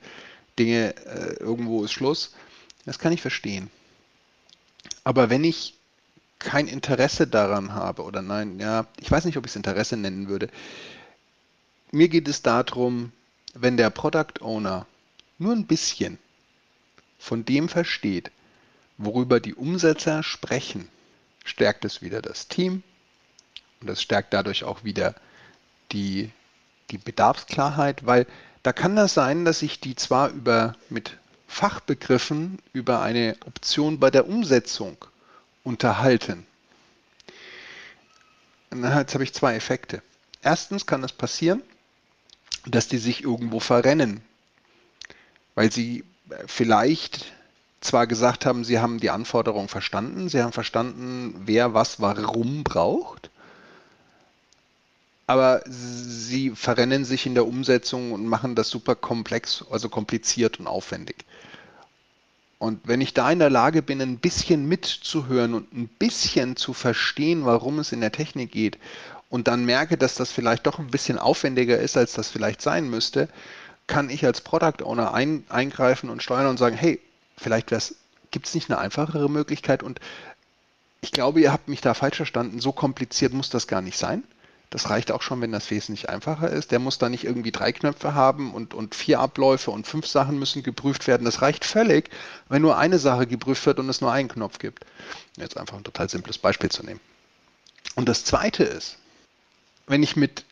[0.58, 2.34] Dinge, äh, irgendwo ist Schluss.
[2.86, 3.70] Das kann ich verstehen.
[5.03, 5.76] Aber wenn ich
[6.39, 10.28] kein Interesse daran habe, oder nein, ja, ich weiß nicht, ob ich es Interesse nennen
[10.28, 10.49] würde.
[11.91, 13.12] Mir geht es darum,
[13.53, 14.86] wenn der Product Owner
[15.38, 16.18] nur ein bisschen
[17.20, 18.32] von dem versteht,
[18.98, 20.88] worüber die Umsetzer sprechen,
[21.46, 22.84] stärkt es wieder das Team
[23.82, 25.16] und es stärkt dadurch auch wieder
[25.92, 26.32] die,
[26.92, 28.28] die Bedarfsklarheit, weil
[28.64, 31.18] da kann das sein, dass ich die zwar über mit
[31.48, 34.98] Fachbegriffen über eine Option bei der Umsetzung
[35.64, 36.46] unterhalten.
[38.74, 40.02] Jetzt habe ich zwei Effekte.
[40.42, 41.64] Erstens kann es passieren,
[42.66, 44.22] dass die sich irgendwo verrennen
[45.58, 46.03] weil sie
[46.45, 47.26] vielleicht
[47.82, 53.32] zwar gesagt haben, sie haben die Anforderungen verstanden, sie haben verstanden, wer was warum braucht,
[55.26, 60.68] aber sie verrennen sich in der Umsetzung und machen das super komplex, also kompliziert und
[60.68, 61.26] aufwendig.
[62.60, 66.74] Und wenn ich da in der Lage bin, ein bisschen mitzuhören und ein bisschen zu
[66.74, 68.78] verstehen, warum es in der Technik geht,
[69.30, 72.89] und dann merke, dass das vielleicht doch ein bisschen aufwendiger ist, als das vielleicht sein
[72.91, 73.28] müsste,
[73.88, 77.00] kann ich als Product Owner ein, eingreifen und steuern und sagen, hey,
[77.38, 77.70] vielleicht
[78.32, 80.00] gibt es nicht eine einfachere Möglichkeit und
[81.02, 82.60] ich glaube, ihr habt mich da falsch verstanden.
[82.60, 84.24] So kompliziert muss das gar nicht sein.
[84.70, 86.72] Das reicht auch schon, wenn das wesentlich einfacher ist.
[86.72, 90.38] Der muss da nicht irgendwie drei Knöpfe haben und, und vier Abläufe und fünf Sachen
[90.40, 91.24] müssen geprüft werden.
[91.24, 92.10] Das reicht völlig,
[92.50, 94.86] wenn nur eine Sache geprüft wird und es nur einen Knopf gibt.
[95.38, 97.00] Jetzt einfach ein total simples Beispiel zu nehmen.
[97.96, 98.98] Und das zweite ist,
[99.86, 100.44] wenn ich mit,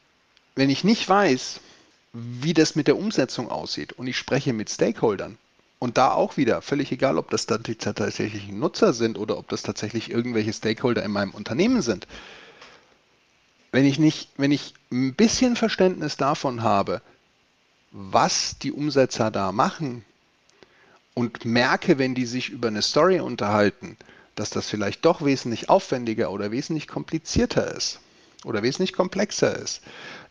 [0.56, 1.60] wenn ich nicht weiß,
[2.16, 3.94] wie das mit der Umsetzung aussieht.
[3.94, 5.38] Und ich spreche mit Stakeholdern.
[5.80, 9.50] Und da auch wieder, völlig egal, ob das dann die tatsächlichen Nutzer sind oder ob
[9.50, 12.08] das tatsächlich irgendwelche Stakeholder in meinem Unternehmen sind,
[13.74, 17.02] wenn ich nicht, wenn ich ein bisschen Verständnis davon habe,
[17.92, 20.06] was die Umsetzer da machen
[21.14, 23.98] und merke, wenn die sich über eine Story unterhalten,
[24.36, 28.00] dass das vielleicht doch wesentlich aufwendiger oder wesentlich komplizierter ist,
[28.46, 29.82] oder wesentlich komplexer ist,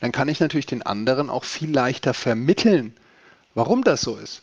[0.01, 2.97] dann kann ich natürlich den anderen auch viel leichter vermitteln,
[3.55, 4.43] warum das so ist.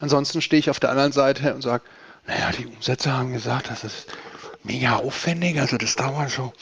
[0.00, 1.84] Ansonsten stehe ich auf der anderen Seite und sage,
[2.26, 4.06] naja, die Umsetzer haben gesagt, das ist
[4.64, 6.52] mega aufwendig, also das dauert so,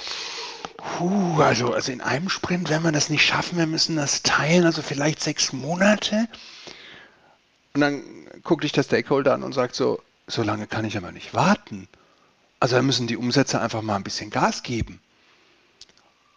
[0.77, 4.65] puh, also, also in einem Sprint werden wir das nicht schaffen, wir müssen das teilen,
[4.65, 6.29] also vielleicht sechs Monate.
[7.75, 8.03] Und dann
[8.43, 11.89] guckt dich der Stakeholder an und sagt so, so lange kann ich aber nicht warten.
[12.59, 15.01] Also da müssen die Umsetzer einfach mal ein bisschen Gas geben.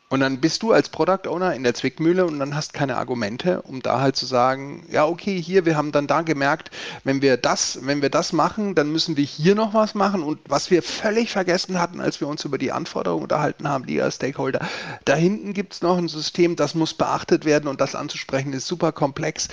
[0.09, 3.63] Und dann bist du als Product Owner in der Zwickmühle und dann hast keine Argumente,
[3.63, 6.69] um da halt zu sagen, ja, okay, hier, wir haben dann da gemerkt,
[7.03, 10.21] wenn wir das, wenn wir das machen, dann müssen wir hier noch was machen.
[10.21, 13.99] Und was wir völlig vergessen hatten, als wir uns über die Anforderungen unterhalten haben, die
[13.99, 14.59] als Stakeholder,
[15.05, 18.67] da hinten gibt es noch ein System, das muss beachtet werden und das anzusprechen ist
[18.67, 19.47] super komplex.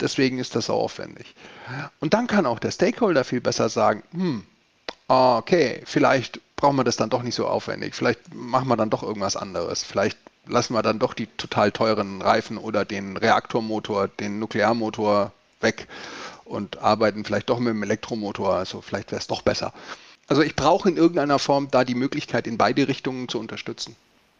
[0.00, 1.34] Deswegen ist das so aufwendig.
[2.00, 4.44] Und dann kann auch der Stakeholder viel besser sagen, hm,
[5.08, 7.94] okay, vielleicht brauchen wir das dann doch nicht so aufwendig.
[7.94, 9.82] Vielleicht machen wir dann doch irgendwas anderes.
[9.82, 15.88] Vielleicht lassen wir dann doch die total teuren Reifen oder den Reaktormotor, den Nuklearmotor weg
[16.44, 18.54] und arbeiten vielleicht doch mit dem Elektromotor.
[18.54, 19.72] Also vielleicht wäre es doch besser.
[20.26, 23.96] Also ich brauche in irgendeiner Form da die Möglichkeit, in beide Richtungen zu unterstützen.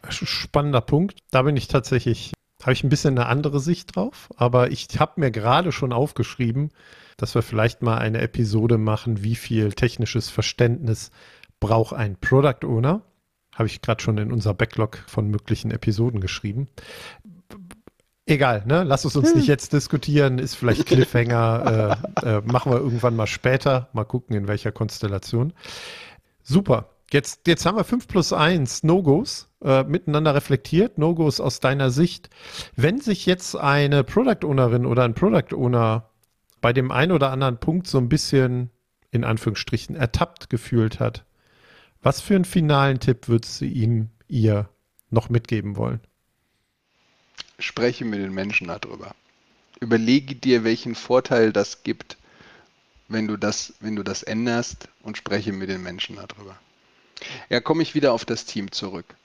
[0.08, 1.18] Spannender Punkt.
[1.30, 5.20] Da bin ich tatsächlich, habe ich ein bisschen eine andere Sicht drauf, aber ich habe
[5.20, 6.70] mir gerade schon aufgeschrieben,
[7.16, 11.10] dass wir vielleicht mal eine Episode machen, wie viel technisches Verständnis
[11.60, 13.02] braucht ein Product Owner.
[13.54, 16.68] Habe ich gerade schon in unser Backlog von möglichen Episoden geschrieben.
[18.26, 18.84] Egal, ne?
[18.84, 19.36] Lass es uns hm.
[19.36, 20.38] nicht jetzt diskutieren.
[20.38, 21.98] Ist vielleicht Cliffhanger.
[22.22, 23.88] äh, äh, machen wir irgendwann mal später.
[23.92, 25.52] Mal gucken, in welcher Konstellation.
[26.42, 26.90] Super.
[27.12, 30.98] Jetzt, jetzt haben wir 5 plus 1 No-Gos äh, miteinander reflektiert.
[30.98, 32.30] No-Gos aus deiner Sicht.
[32.76, 36.10] Wenn sich jetzt eine Product Ownerin oder ein Product Owner
[36.60, 38.70] bei dem einen oder anderen Punkt so ein bisschen
[39.10, 41.24] in Anführungsstrichen ertappt gefühlt hat,
[42.04, 44.68] was für einen finalen Tipp würdest du ihm, ihr
[45.10, 46.00] noch mitgeben wollen?
[47.58, 49.14] Spreche mit den Menschen darüber.
[49.80, 52.16] Überlege dir, welchen Vorteil das gibt,
[53.08, 56.58] wenn du das, wenn du das änderst und spreche mit den Menschen darüber.
[57.48, 59.16] Ja, komme ich wieder auf das Team zurück.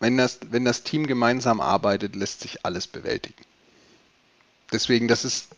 [0.00, 3.44] Wenn das, wenn das Team gemeinsam arbeitet, lässt sich alles bewältigen.
[4.72, 5.48] Deswegen, das ist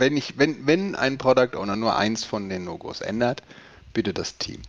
[0.00, 3.42] wenn ich, wenn, wenn ein Product Owner nur eins von den No-Gos ändert,
[3.92, 4.62] bitte das Team.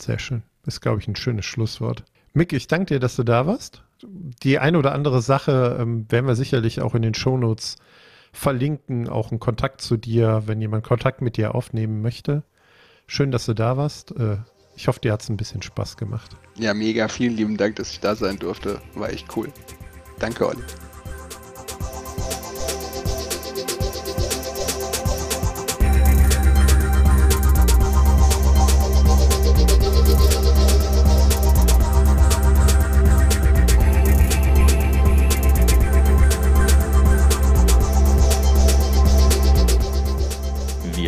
[0.00, 0.42] Sehr schön.
[0.66, 2.04] Ist, glaube ich, ein schönes Schlusswort.
[2.32, 3.82] Mick, ich danke dir, dass du da warst.
[4.42, 7.76] Die eine oder andere Sache ähm, werden wir sicherlich auch in den Shownotes
[8.32, 12.44] verlinken, auch einen Kontakt zu dir, wenn jemand Kontakt mit dir aufnehmen möchte.
[13.06, 14.12] Schön, dass du da warst.
[14.12, 14.38] Äh,
[14.76, 16.36] ich hoffe, dir hat es ein bisschen Spaß gemacht.
[16.56, 17.08] Ja, mega.
[17.08, 18.80] Vielen lieben Dank, dass ich da sein durfte.
[18.94, 19.52] War echt cool.
[20.18, 20.62] Danke, Olli.